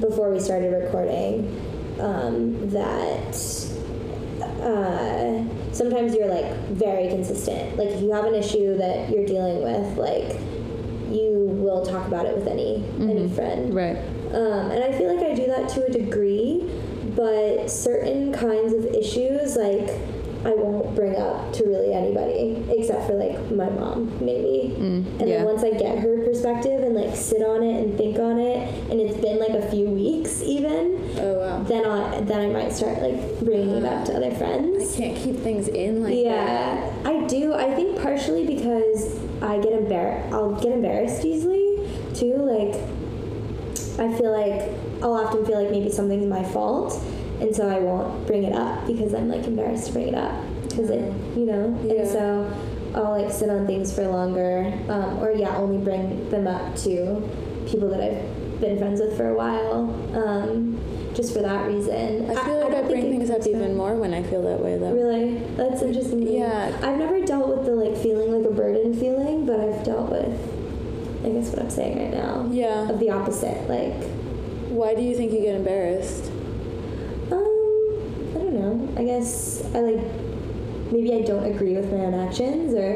[0.00, 1.44] before we started recording
[2.00, 3.34] um, that
[4.60, 7.76] uh, sometimes you're like very consistent.
[7.76, 10.38] Like if you have an issue that you're dealing with, like
[11.10, 13.74] you will talk about it with any any friend.
[13.74, 13.96] Right.
[14.32, 16.70] Um, and I feel like I do that to a degree,
[17.16, 19.90] but certain kinds of issues, like,
[20.44, 24.74] I won't bring up to really anybody except for like my mom, maybe.
[24.74, 25.36] Mm, and yeah.
[25.38, 28.68] then once I get her perspective and like sit on it and think on it,
[28.90, 31.62] and it's been like a few weeks even, Oh wow.
[31.64, 34.94] then I then I might start like bringing it up to other friends.
[34.94, 36.20] I Can't keep things in like that.
[36.24, 37.52] Yeah, I do.
[37.52, 40.32] I think partially because I get embarrassed.
[40.32, 42.36] I'll get embarrassed easily too.
[42.36, 42.74] Like,
[43.98, 44.70] I feel like
[45.02, 46.92] I'll often feel like maybe something's my fault,
[47.40, 50.34] and so I won't bring it up because I'm like embarrassed to bring it up
[50.62, 51.78] because it, you know.
[51.84, 52.02] Yeah.
[52.02, 52.52] And so
[52.94, 57.28] I'll like sit on things for longer, um, or yeah, only bring them up to
[57.68, 60.78] people that I've been friends with for a while, um,
[61.14, 62.30] just for that reason.
[62.30, 64.76] I feel like I, don't bring things up even more when I feel that way,
[64.76, 64.92] though.
[64.92, 66.22] Really, that's interesting.
[66.22, 66.76] Yeah.
[66.82, 71.24] I've never dealt with the like feeling like a burden feeling, but I've dealt with,
[71.24, 72.90] I guess what I'm saying right now, Yeah.
[72.90, 74.04] of the opposite, like.
[74.70, 76.29] Why do you think you get embarrassed?
[78.60, 78.94] I know.
[78.96, 80.04] I guess I like
[80.92, 82.92] maybe I don't agree with my own actions, or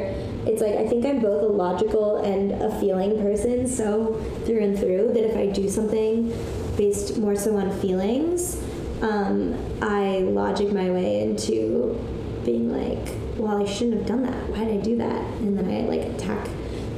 [0.46, 4.78] it's like I think I'm both a logical and a feeling person, so through and
[4.78, 6.28] through that if I do something
[6.76, 8.62] based more so on feelings,
[9.02, 11.98] um, I logic my way into
[12.44, 14.48] being like, well, I shouldn't have done that.
[14.50, 15.24] Why did I do that?
[15.40, 16.48] And then I like attack.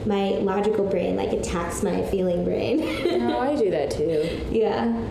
[0.06, 2.78] My logical brain like attacks my feeling brain.
[3.26, 4.46] no, I do that too.
[4.52, 5.04] yeah.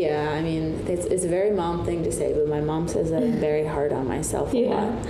[0.00, 3.10] Yeah, I mean, it's, it's a very mom thing to say, but my mom says
[3.10, 4.68] that I'm very hard on myself a Yeah.
[4.74, 5.06] lot.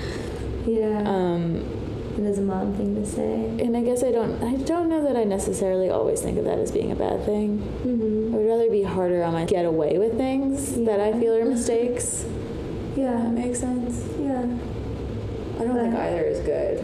[0.66, 1.03] Yeah.
[1.07, 1.45] Um,
[2.18, 3.34] It is a mom thing to say.
[3.64, 6.59] and I guess I don't I don't know that I necessarily always think of that
[6.59, 7.59] as being a bad thing.
[7.86, 8.34] Mm-hmm.
[8.34, 11.45] I would rather be harder on my get away with things that I feel are
[11.45, 12.24] mistakes.
[12.97, 13.12] Yeah.
[13.22, 13.95] That makes sense.
[14.18, 14.43] Yeah.
[15.61, 16.76] I don't think either is good.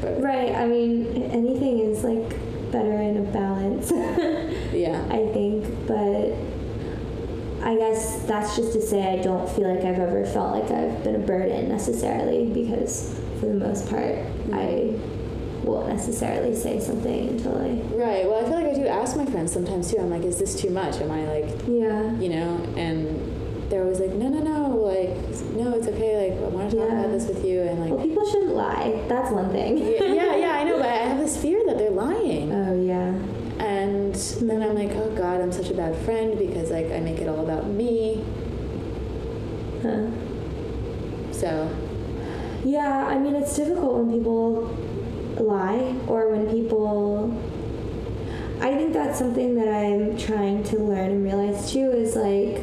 [0.00, 0.54] But Right.
[0.54, 1.06] I mean,
[1.40, 2.28] anything is like
[2.70, 3.90] better in a balance.
[4.72, 5.04] yeah.
[5.10, 6.30] I think, but
[7.62, 11.02] I guess that's just to say I don't feel like I've ever felt like I've
[11.04, 14.16] been a burden necessarily because for the most part
[14.52, 14.94] I
[15.64, 18.24] won't necessarily say something until I Right.
[18.26, 19.98] Well, I feel like I do ask my friends sometimes too.
[19.98, 20.96] I'm like, is this too much?
[20.96, 22.56] Am I like, yeah you know?
[22.76, 23.34] And
[23.70, 24.68] they're always like, no, no, no.
[24.76, 25.10] Like,
[25.52, 26.30] no, it's okay.
[26.30, 27.00] Like, I want to talk Yeah.
[27.00, 27.60] about this with you.
[27.62, 27.90] And like.
[27.90, 31.18] well people shouldn't lie that's one thing yeah, yeah, yeah, I know, but I have
[31.18, 32.52] this fear that they're lying.
[32.52, 33.12] oh yeah
[34.40, 37.18] And then I'm like, oh God, I'm such a bad friend because like I make
[37.18, 38.24] it all about me.
[39.82, 40.06] huh.
[41.32, 41.70] So
[42.64, 44.76] Yeah, I mean, it's difficult when people
[45.38, 47.34] lie or when people.
[48.60, 52.60] I think that's something that I'm trying to learn and realize too is like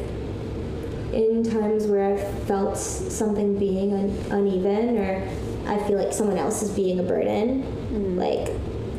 [1.12, 5.26] in times where I've felt something being un- uneven or
[5.66, 8.48] I feel like someone else is being a burden, like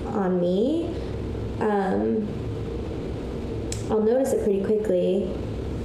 [0.07, 0.93] on me,
[1.59, 2.27] um,
[3.89, 5.31] I'll notice it pretty quickly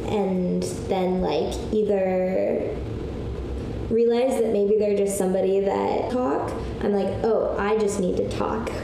[0.07, 2.77] and then like either
[3.91, 6.51] realize that maybe they're just somebody that talk
[6.81, 8.71] i'm like oh i just need to talk.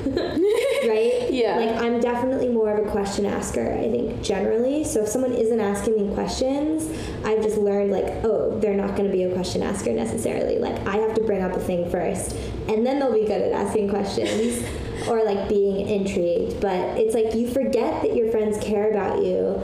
[0.86, 1.14] Right?
[1.30, 1.56] Yeah.
[1.56, 4.84] like i'm definitely more of a question asker i think generally.
[4.84, 6.88] So if someone isn't asking me questions
[7.24, 10.58] i've just learned like oh they're not going to be a question asker necessarily.
[10.58, 12.36] Like i have to bring up a thing first
[12.68, 14.64] and then they'll be good at asking questions
[15.08, 19.60] or like being intrigued but it's like you forget that your friends care about you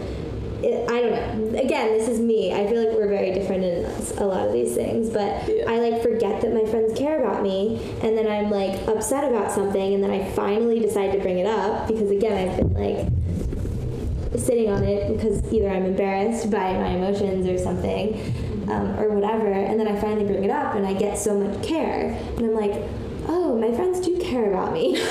[0.64, 1.58] it, I don't know.
[1.58, 2.52] Again, this is me.
[2.52, 3.84] I feel like we're very different in
[4.18, 5.64] a lot of these things, but Yeah.
[5.70, 9.52] I like forget that my friends care about me, and then I'm like upset about
[9.52, 14.40] something, and then I finally decide to bring it up because again, I've been like
[14.40, 18.14] sitting on it because either I'm embarrassed by my emotions or something,
[18.68, 21.62] um, or whatever, and then I finally bring it up, and I get so much
[21.62, 22.82] care, and I'm like,
[23.28, 24.94] oh, my friends do care about me.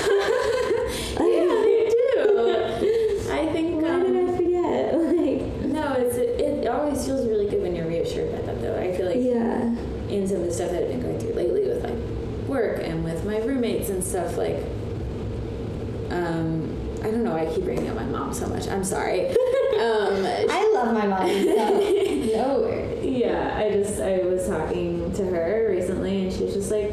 [1.18, 3.28] they do.
[3.30, 3.82] I think.
[3.82, 4.94] Why um, did I forget?
[5.14, 8.78] Like, No, it's it always feels really good when you're reassured by that though.
[8.78, 9.74] I feel like yeah.
[10.08, 13.04] in some of the stuff that I've been going through lately with like work and
[13.04, 14.56] with my roommates and stuff like
[16.10, 16.70] um
[17.02, 18.66] I don't know why I keep bringing up my mom so much.
[18.68, 19.28] I'm sorry.
[19.28, 21.26] um I love my mom.
[21.28, 23.04] So no worries.
[23.04, 26.90] yeah, I just I was talking to her recently and she was just like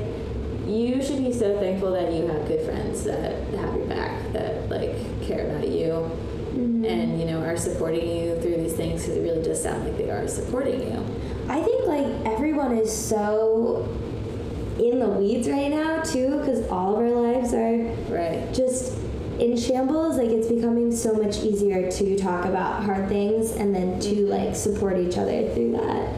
[0.72, 4.70] you should be so thankful that you have good friends that have your back, that
[4.70, 6.10] like care about you
[6.54, 6.86] mm-hmm.
[6.86, 9.98] and you know are supporting you through these things because it really does sound like
[9.98, 11.06] they are supporting you.
[11.48, 13.88] I think like everyone is so
[14.80, 17.78] in the weeds right now too, because all of our lives are
[18.12, 18.52] Right.
[18.54, 18.98] just
[19.40, 20.18] in shambles.
[20.18, 24.32] Like it's becoming so much easier to talk about hard things and then to mm-hmm.
[24.32, 26.16] like support each other through that.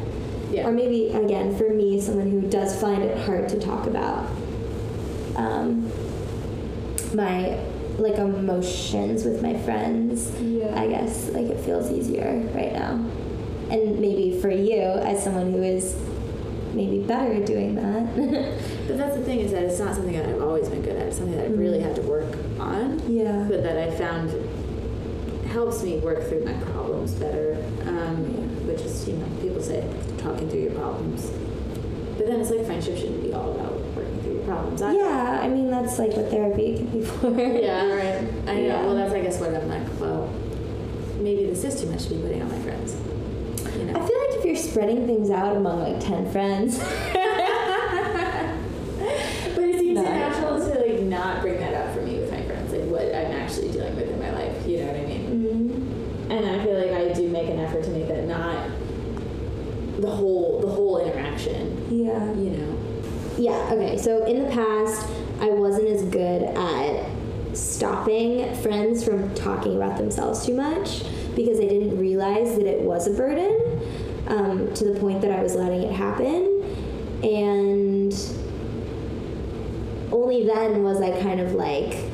[0.51, 0.67] Yeah.
[0.67, 4.29] Or maybe again for me, someone who does find it hard to talk about
[5.35, 5.91] um,
[7.13, 7.59] my
[7.97, 10.31] like emotions with my friends.
[10.41, 10.79] Yeah.
[10.79, 12.93] I guess like it feels easier right now.
[13.69, 15.95] And maybe for you, as someone who is
[16.73, 18.59] maybe better at doing that.
[18.85, 21.07] But that's the thing is that it's not something that I've always been good at.
[21.07, 22.99] It's something that I've really had to work on.
[23.09, 23.45] yeah.
[23.47, 24.29] But that I found
[25.47, 27.55] helps me work through my problems better.
[27.85, 31.29] Um, which is, you know, people say talking through your problems.
[32.17, 33.72] But then it's like friendship shouldn't be all about working through your
[34.45, 34.81] problems.
[34.81, 37.29] Yeah, I mean that's like what therapy can be for.
[37.29, 38.29] yeah, right.
[38.47, 38.85] I know.
[38.85, 39.87] Well, that's I guess what I'm like.
[39.99, 40.27] Well,
[41.19, 42.95] maybe this is too much to be putting on my friends.
[43.77, 43.99] You know.
[43.99, 46.77] I feel like if you're spreading things out among like ten friends.
[46.79, 46.87] but
[49.63, 50.03] it seems no.
[50.03, 53.31] natural to like not bring that up for me with my friends, like what I'm
[53.31, 54.67] actually dealing with in my life.
[54.67, 55.23] You know what I mean?
[55.25, 56.31] Mm-hmm.
[56.31, 58.69] And I feel like I do make an effort to make that not
[59.99, 61.87] the whole the whole interaction.
[61.89, 62.33] Yeah.
[62.33, 62.92] You know.
[63.37, 63.97] Yeah, okay.
[63.97, 65.07] So in the past,
[65.39, 67.05] I wasn't as good at
[67.55, 71.03] stopping friends from talking about themselves too much
[71.35, 73.81] because I didn't realize that it was a burden
[74.27, 76.49] um, to the point that I was letting it happen.
[77.23, 78.13] And
[80.11, 82.05] only then was I kind of like,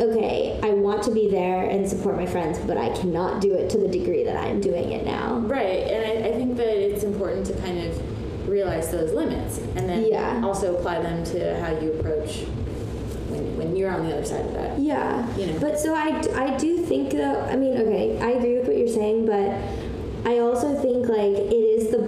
[0.00, 3.70] okay, I want to be there and support my friends, but I cannot do it
[3.70, 5.38] to the degree that I'm doing it now.
[5.38, 8.13] Right, and I, I think that it's important to kind of
[8.54, 10.40] realize those limits and then Yeah.
[10.44, 12.30] also apply them to how you approach
[13.30, 14.78] when, when you're on the other side of that.
[14.78, 15.26] Yeah.
[15.36, 15.58] You know.
[15.60, 18.88] But so I, I do think though, I mean, okay, I agree with what you're
[19.02, 19.50] saying, but
[20.30, 22.02] I also think like it is the,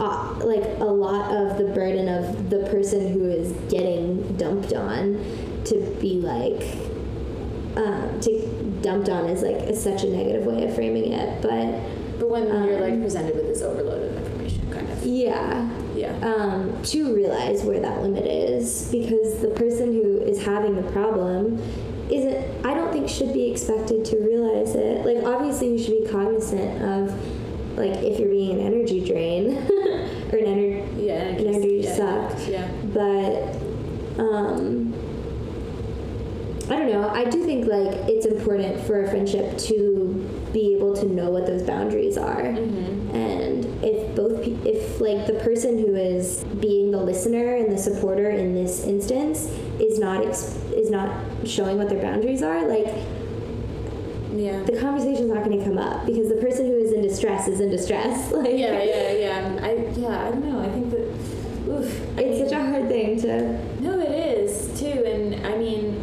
[0.00, 5.02] uh, like a lot of the burden of the person who is getting dumped on
[5.64, 6.62] to be like,
[7.76, 8.30] um, to
[8.82, 11.66] dumped on is like is such a negative way of framing it, but
[12.18, 15.04] But when you're like Um, presented with this overload of information, kind of.
[15.04, 15.67] yeah.
[15.98, 16.16] Yeah.
[16.22, 21.58] um, to realize where that limit is because the person who is having the problem
[22.10, 26.08] isn't i don't think should be expected to realize it like obviously you should be
[26.08, 27.10] cognizant of
[27.76, 29.56] like if you're being an energy drain
[30.32, 31.22] or an energy yeah.
[31.22, 32.68] an energy yeah, suck Yeah.
[32.94, 33.56] but
[34.22, 34.94] um
[36.70, 37.08] I don't know.
[37.08, 40.07] I do think like it's important for a friendship to
[40.52, 42.42] be able to know what those boundaries are.
[42.42, 43.14] Mm-hmm.
[43.16, 47.78] And if both pe- if like the person who is being the listener and the
[47.78, 49.46] supporter in this instance
[49.80, 51.10] is not ex- is not
[51.44, 52.86] showing what their boundaries are, like
[54.34, 54.62] Yeah.
[54.64, 57.60] the conversation's not going to come up because the person who is in distress is
[57.60, 58.30] in distress.
[58.38, 59.58] Like Yeah, yeah, yeah.
[59.62, 60.60] I yeah, I don't know.
[60.60, 61.06] I think that
[61.68, 62.18] oof.
[62.18, 66.02] I It's mean- such a hard thing to No, it is too, and I mean,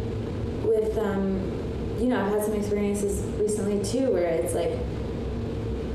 [0.64, 1.40] with um,
[2.06, 4.70] you know, I've had some experiences recently too where it's like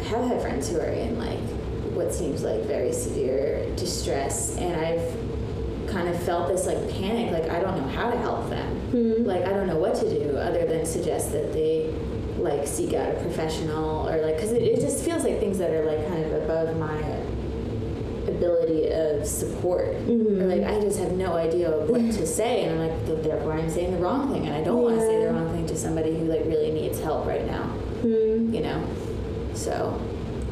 [0.02, 1.40] I have had friends who are in like
[1.96, 7.50] what seems like very severe distress, and I've kind of felt this like panic, like
[7.50, 9.24] I don't know how to help them, mm-hmm.
[9.24, 11.96] like I don't know what to do other than suggest that they
[12.38, 15.70] like seek out a professional or like because it, it just feels like things that
[15.72, 17.02] are like kind of above my
[18.28, 19.88] ability of support.
[20.08, 23.70] Or like I just have no idea what to say and I'm like therefore I'm
[23.70, 26.18] saying the wrong thing and I don't want to say the wrong thing to somebody
[26.18, 27.64] who like really needs help right now.
[28.02, 28.54] Hmm.
[28.54, 28.88] you know?
[29.54, 30.00] So.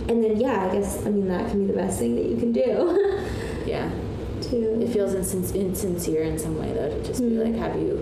[0.07, 2.37] And then, yeah, I guess, I mean, that can be the best thing that you
[2.37, 3.27] can do.
[3.65, 3.89] yeah.
[4.41, 4.79] Too.
[4.81, 7.61] it feels insin- insincere in some way though to just be like mm-hmm.
[7.61, 7.99] have you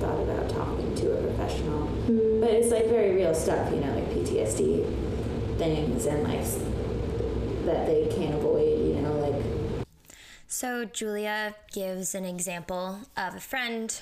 [0.00, 1.86] thought about talking to a professional?
[1.86, 2.40] Mm-hmm.
[2.40, 4.84] But it's like very real stuff you know like PTSD
[5.56, 6.44] things and like
[7.68, 9.42] that they can't avoid you know like
[10.46, 14.00] So, Julia gives an example of a friend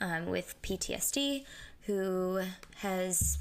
[0.00, 1.44] um, with PTSD
[1.82, 2.40] who
[2.78, 3.38] has,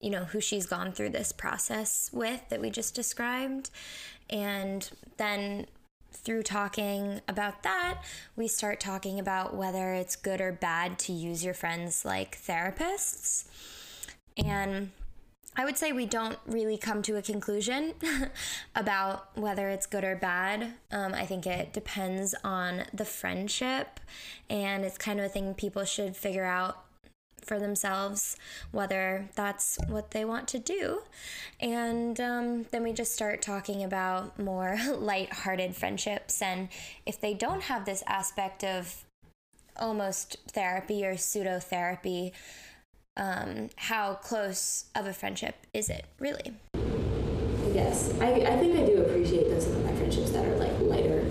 [0.00, 3.70] you know, who she's gone through this process with that we just described.
[4.30, 5.66] And then
[6.12, 8.02] through talking about that,
[8.36, 13.48] we start talking about whether it's good or bad to use your friends like therapists.
[14.36, 14.90] And
[15.56, 17.94] I would say we don't really come to a conclusion
[18.76, 20.74] about whether it's good or bad.
[20.92, 23.98] Um, I think it depends on the friendship,
[24.48, 26.84] and it's kind of a thing people should figure out
[27.44, 28.36] for themselves
[28.70, 31.00] whether that's what they want to do.
[31.58, 36.68] And um, then we just start talking about more light-hearted friendships, and
[37.06, 39.04] if they don't have this aspect of
[39.76, 42.32] almost therapy or pseudo therapy,
[43.20, 46.54] um, how close of a friendship is it really?
[47.74, 50.72] Yes, I, I think I do appreciate those some of my friendships that are like
[50.80, 51.22] lighter.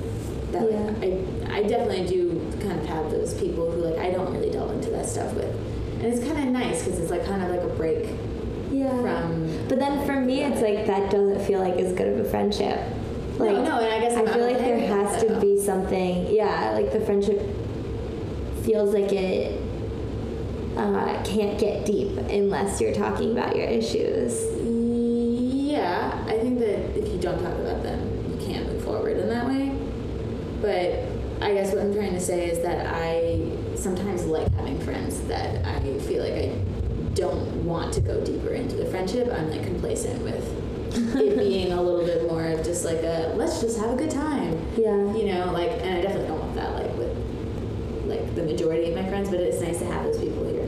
[0.51, 4.31] That like, I I definitely do kind of have those people who like I don't
[4.31, 5.53] really delve into that stuff with,
[5.95, 8.07] and it's kind of nice because it's like kind of like a break
[8.71, 8.89] Yeah.
[9.01, 9.67] from.
[9.67, 12.79] But then for me, it's like that doesn't feel like as good of a friendship.
[13.37, 16.27] Like, no, no, and I guess I feel like there has to be something.
[16.27, 17.41] Yeah, like the friendship
[18.63, 19.68] feels like it
[20.77, 24.43] uh, can't get deep unless you're talking about your issues.
[25.69, 29.29] Yeah, I think that if you don't talk about them, you can't move forward in
[29.29, 29.77] that way.
[30.61, 35.21] But I guess what I'm trying to say is that I sometimes like having friends
[35.21, 36.55] that I feel like I
[37.13, 39.31] don't want to go deeper into the friendship.
[39.31, 40.59] I'm like complacent with
[40.95, 44.11] it being a little bit more of just like a let's just have a good
[44.11, 44.53] time.
[44.77, 45.13] Yeah.
[45.13, 47.15] You know, like, and I definitely don't want that like with
[48.05, 50.58] like the majority of my friends, but it's nice to have those people here.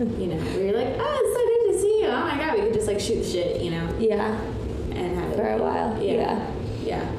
[0.00, 2.06] You know, where you're like, oh, it's so good to see you.
[2.08, 4.40] Oh my god, we could just like shoot shit, you know, Yeah.
[4.92, 6.02] and have it For a while.
[6.02, 6.50] yeah.
[6.82, 7.10] Yeah.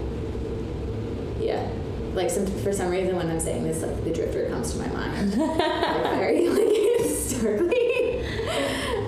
[1.39, 1.69] Yeah.
[2.13, 4.87] Like some for some reason when I'm saying this, like the drifter comes to my
[4.87, 5.37] mind.
[5.37, 8.25] like very like historically.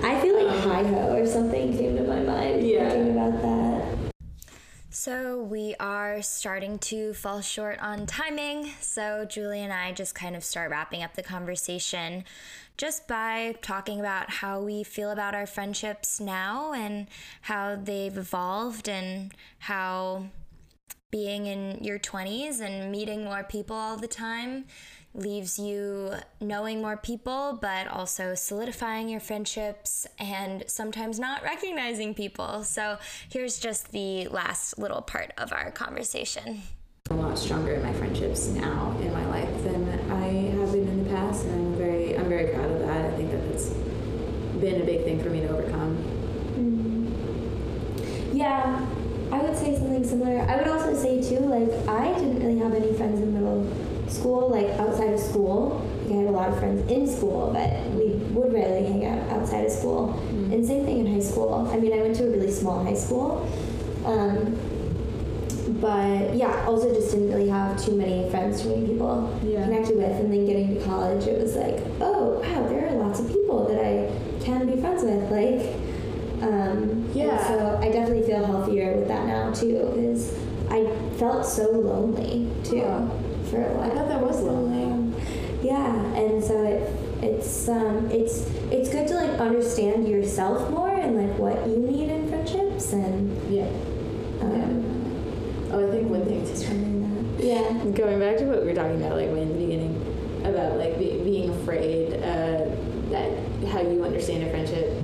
[0.02, 2.88] I feel like um, hi ho or something came to my mind Yeah.
[2.90, 3.84] thinking about that.
[4.90, 8.70] So, we are starting to fall short on timing.
[8.80, 12.24] So, Julie and I just kind of start wrapping up the conversation
[12.76, 17.06] just by talking about how we feel about our friendships now and
[17.42, 20.26] how they've evolved and how
[21.10, 24.64] being in your 20s and meeting more people all the time
[25.14, 32.64] leaves you knowing more people, but also solidifying your friendships and sometimes not recognizing people.
[32.64, 32.98] So
[33.28, 36.62] here's just the last little part of our conversation.
[37.10, 40.26] a lot stronger in my friendships now in my life than I
[40.58, 43.12] have been in the past, and I'm very I'm very proud of that.
[43.12, 43.68] I think that that's
[44.60, 45.98] been a big thing for me to overcome.
[48.32, 48.84] Yeah,
[49.30, 50.40] I would say something similar.
[50.40, 53.66] I would also say too, like I didn't really have any friends in middle
[54.08, 55.80] school, like outside of school.
[56.04, 59.28] Like, I had a lot of friends in school, but we would rarely hang out
[59.30, 60.12] outside of school.
[60.52, 61.68] And same thing in high school.
[61.72, 63.48] I mean, I went to a really small high school.
[64.04, 64.58] Um,
[65.80, 69.64] but yeah, also just didn't really have too many friends, too many people Yeah.
[69.64, 70.10] connected with.
[70.10, 73.66] And then getting to college, it was like, oh wow, there are lots of people
[73.68, 74.10] that I
[74.44, 75.30] can be friends with.
[75.30, 75.72] Like,
[76.42, 77.38] um, Yeah.
[77.48, 80.34] So I definitely feel healthier with that now too, because
[80.70, 80.86] I
[81.16, 83.08] felt so lonely too Oh.
[83.50, 83.90] for a while.
[83.90, 84.84] I thought that was lonely.
[84.84, 85.14] Um,
[85.62, 86.90] yeah, and so it
[87.22, 92.10] it's um it's it's good to like understand yourself more and like what you need
[92.10, 93.66] in friendships and Yeah.
[94.42, 94.82] um,
[95.72, 97.44] Oh, I think one thing to determine that.
[97.44, 97.72] Yeah.
[97.94, 99.94] going back to what we were talking about like way in the beginning
[100.44, 102.68] about like be, being afraid uh,
[103.10, 103.30] that
[103.68, 105.02] how you understand a friendship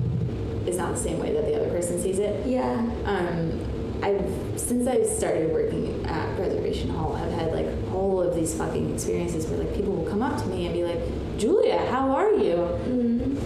[0.67, 2.73] is not the same way that the other person sees it Yeah.
[3.05, 3.59] um,
[4.03, 8.93] I've since I started working at Preservation Hall, I've had like all of these fucking
[8.93, 10.99] experiences where like people will come up to me and be like,
[11.37, 12.55] "Julia, how are you?"
[12.87, 13.37] Mm.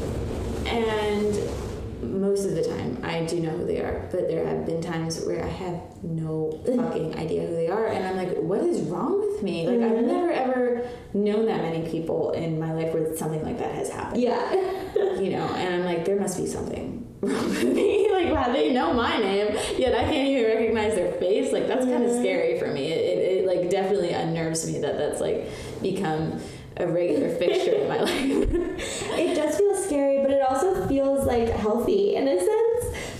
[0.67, 4.81] And most of the time, I do know who they are, but there have been
[4.81, 8.81] times where I have no fucking idea who they are, and I'm like, "What is
[8.81, 10.07] wrong with me?" Like I've mm-hmm.
[10.07, 14.21] never ever known that many people in my life where something like that has happened
[14.21, 14.53] Yeah.
[15.19, 18.11] you know, and I'm like, there must be something wrong with me.
[18.11, 21.51] like, wow, they know my name, yet I can't even recognize their face.
[21.51, 22.19] Like, that's kind of mm-hmm.
[22.19, 22.91] scary for me.
[22.91, 25.49] It, it, it, like, definitely unnerves me that that's, like,
[25.81, 26.39] become
[26.77, 28.11] a regular fixture in my life.
[28.11, 32.74] it does feel scary, but it also feels like healthy in a sense.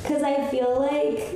[0.06, 1.36] Because I feel like,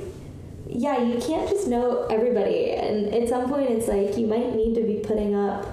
[0.68, 2.70] yeah, you can't just know everybody.
[2.70, 5.66] And at some point, it's like you might need to be putting up,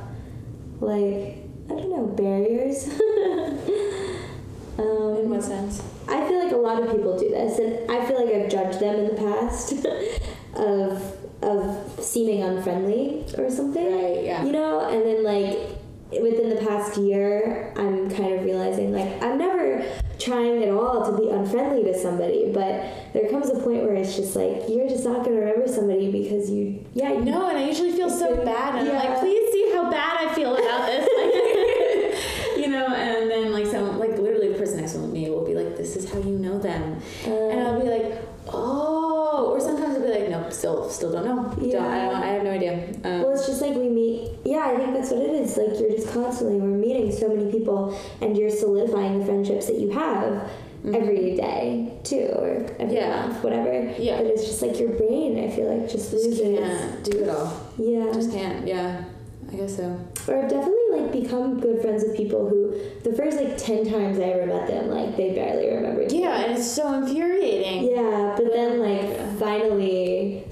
[0.80, 2.88] like, I don't know, barriers.
[4.80, 5.84] um, in what sense?
[6.08, 8.80] I feel like a lot of people do this, and I feel like I've judged
[8.80, 9.74] them in the past
[10.56, 13.86] of of seeming unfriendly or something.
[13.86, 14.44] Right, yeah.
[14.44, 15.60] You know, and then like
[16.20, 19.86] within the past year, I'm kind of realizing like I'm never
[20.18, 24.16] trying at all to be unfriendly to somebody, but there comes a point where it's
[24.16, 27.66] just like you're just not gonna remember somebody because you, yeah, you No, and I
[27.68, 31.08] usually feel so bad, and I'm like, please see how bad I feel about this.
[31.18, 35.46] Like, you know, and then like some like literally the person next to me will
[35.46, 39.96] be like, this is how you know them, and I'll be like, oh, or sometimes
[39.96, 41.44] I'll be like, no, still, still don't know.
[41.56, 42.06] Don't, I, Yeah.
[42.12, 42.74] don't, I have no idea.
[43.04, 44.32] Um, Well, it's just like we meet.
[44.46, 45.58] Yeah, I think that's what it is.
[45.58, 49.78] Like you're just constantly we're meeting so many people, and you're solidifying the friendships that
[49.80, 50.50] you have
[50.86, 52.92] every day too, or every Mm-hmm.
[52.96, 53.26] Yeah.
[53.28, 53.94] month, whatever.
[54.00, 54.18] Yeah.
[54.18, 55.38] But it's just like your brain.
[55.44, 56.60] I feel like just just loses.
[56.60, 57.52] can't do it all.
[57.78, 58.12] Yeah.
[58.14, 58.66] Just can't.
[58.68, 59.04] Yeah,
[59.52, 59.86] I guess so.
[60.28, 62.74] or I've definitely like become good friends with people who
[63.04, 66.12] the first like ten times I ever met them, like they barely remembered.
[66.12, 66.22] me.
[66.22, 67.90] Yeah, and it's so infuriating.
[67.92, 69.36] Yeah, but then like Yeah.
[69.38, 70.44] finally,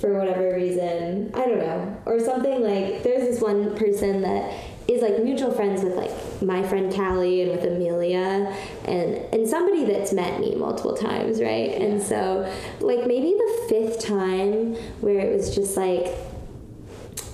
[0.00, 4.52] for whatever reason, I don't know, or something like there's this one person that
[4.88, 6.10] is like mutual friends with like
[6.42, 8.54] my friend Callie and with Amelia
[8.84, 11.72] and and somebody that's met me multiple times, right?
[11.72, 12.50] And so
[12.80, 16.06] like maybe the fifth time where it was just like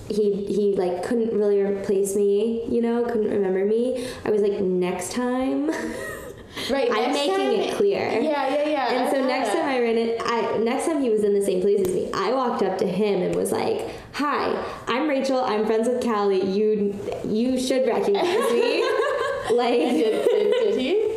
[0.09, 4.07] he he like couldn't really replace me, you know, couldn't remember me.
[4.25, 5.71] I was like next time.
[6.69, 6.87] Right.
[6.91, 8.07] I'm making time- it clear.
[8.21, 8.93] Yeah, yeah, yeah.
[8.93, 9.55] And I so next that.
[9.63, 12.11] time I ran it, I next time he was in the same place as me,
[12.13, 14.53] I walked up to him and was like, "Hi,
[14.87, 15.39] I'm Rachel.
[15.43, 16.43] I'm friends with Callie.
[16.45, 16.95] You
[17.25, 18.83] you should recognize me."
[19.51, 21.09] like did, did, did he?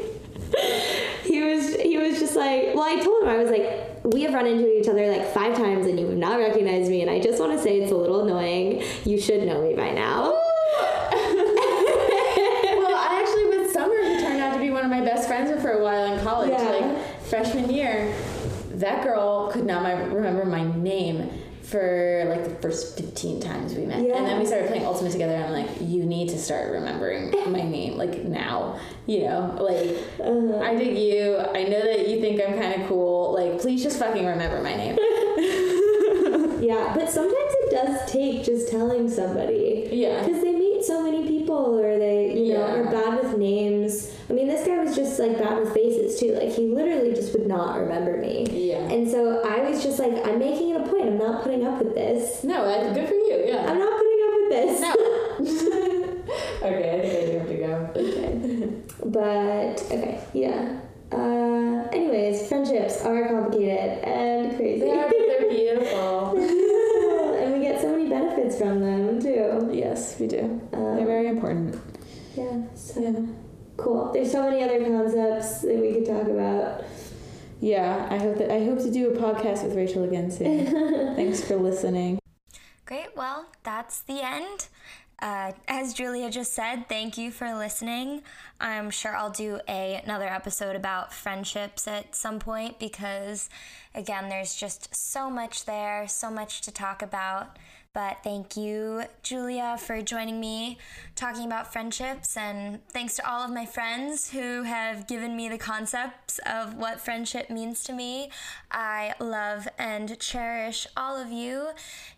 [1.24, 4.32] he was he was just like, well, I told him I was like, we have
[4.34, 7.20] run into each other like five times and you have not recognized me, and I
[7.20, 8.82] just want to say it's a little annoying.
[9.04, 10.22] You should know me by now.
[10.32, 10.42] well,
[12.96, 15.70] I actually with Summer, who turned out to be one of my best friends for
[15.72, 16.70] a while in college, Yeah.
[16.70, 18.14] like freshman year,
[18.72, 21.28] that girl could not my, remember my name
[21.66, 24.02] for like the first 15 times we met.
[24.06, 24.16] Yeah.
[24.18, 25.34] And then we started playing Ultimate together.
[25.34, 29.96] And I'm like, you need to start remembering my name, like now, you know, like
[30.20, 30.60] Uh-huh.
[30.60, 31.38] I dig you.
[31.38, 33.32] I know that you think I'm kind of cool.
[33.34, 34.96] Like, please just fucking remember my name.
[36.66, 39.88] Yeah, but sometimes it does take just telling somebody.
[39.92, 40.24] Yeah.
[40.24, 44.12] Because they meet so many people, or they, you know, are bad with names.
[44.28, 46.32] I mean, this guy just like bad with faces too.
[46.32, 48.70] Like he literally just would not remember me.
[48.70, 48.88] Yeah.
[48.88, 51.06] And so I was just like, I'm making it a point.
[51.06, 52.42] I'm not putting up with this.
[52.42, 53.44] No, I, good for you.
[53.46, 53.70] Yeah.
[53.70, 54.80] I'm not putting up with this.
[54.80, 54.92] No.
[56.66, 58.00] okay, I think I do have to go.
[58.00, 58.72] Okay.
[59.06, 60.80] But okay, yeah.
[61.12, 64.80] Uh, anyways, friendships are complicated and crazy.
[64.80, 66.30] They are, but they're beautiful.
[67.38, 69.70] and we get so many benefits from them too.
[69.72, 70.60] Yes, we do.
[70.72, 71.80] Um, They're very important.
[72.34, 73.28] Yeah, so
[73.86, 74.10] cool.
[74.12, 76.84] There's so many other concepts that we could talk about.
[77.60, 80.66] Yeah, I hope that I hope to do a podcast with Rachel again soon.
[81.16, 82.18] Thanks for listening.
[82.84, 83.16] Great.
[83.16, 84.66] Well, that's the end.
[85.22, 88.22] Uh, as Julia just said, thank you for listening.
[88.60, 93.48] I'm sure I'll do a, another episode about friendships at some point because,
[93.94, 97.56] again, there's just so much there, so much to talk about.
[97.96, 100.76] But thank you, Julia, for joining me
[101.14, 102.36] talking about friendships.
[102.36, 107.00] And thanks to all of my friends who have given me the concepts of what
[107.00, 108.30] friendship means to me.
[108.70, 111.68] I love and cherish all of you.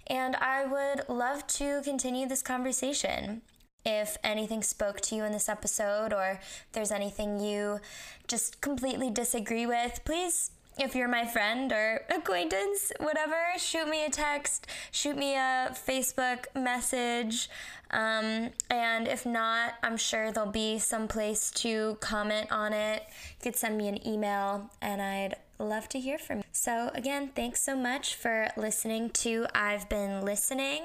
[0.08, 3.42] And I would love to continue this conversation.
[3.86, 6.40] If anything spoke to you in this episode, or
[6.72, 7.78] there's anything you
[8.26, 14.10] just completely disagree with, please if you're my friend or acquaintance, whatever, shoot me a
[14.10, 17.50] text, shoot me a Facebook message.
[17.90, 23.02] Um, and if not, I'm sure there'll be some place to comment on it.
[23.08, 26.44] You could send me an email, and I'd love to hear from you.
[26.52, 30.82] So, again, thanks so much for listening to I've Been Listening.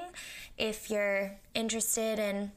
[0.56, 2.52] If you're interested in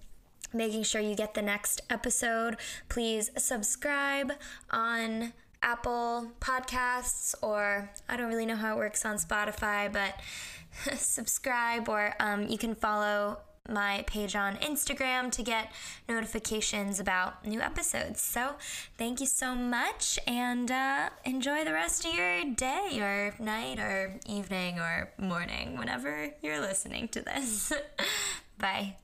[0.53, 2.57] making sure you get the next episode,
[2.89, 4.33] please subscribe
[4.71, 5.33] on
[5.67, 10.15] Apple Podcasts, or I don't really know how it works on Spotify, but
[10.97, 13.39] subscribe, or um, you can follow
[13.69, 15.73] my page on Instagram to get
[16.07, 18.21] notifications about new episodes.
[18.21, 18.55] So,
[18.97, 24.21] thank you so much and uh, enjoy the rest of your day, or night, or
[24.25, 27.73] evening, or morning, whenever you're listening to this.
[28.57, 28.95] Bye.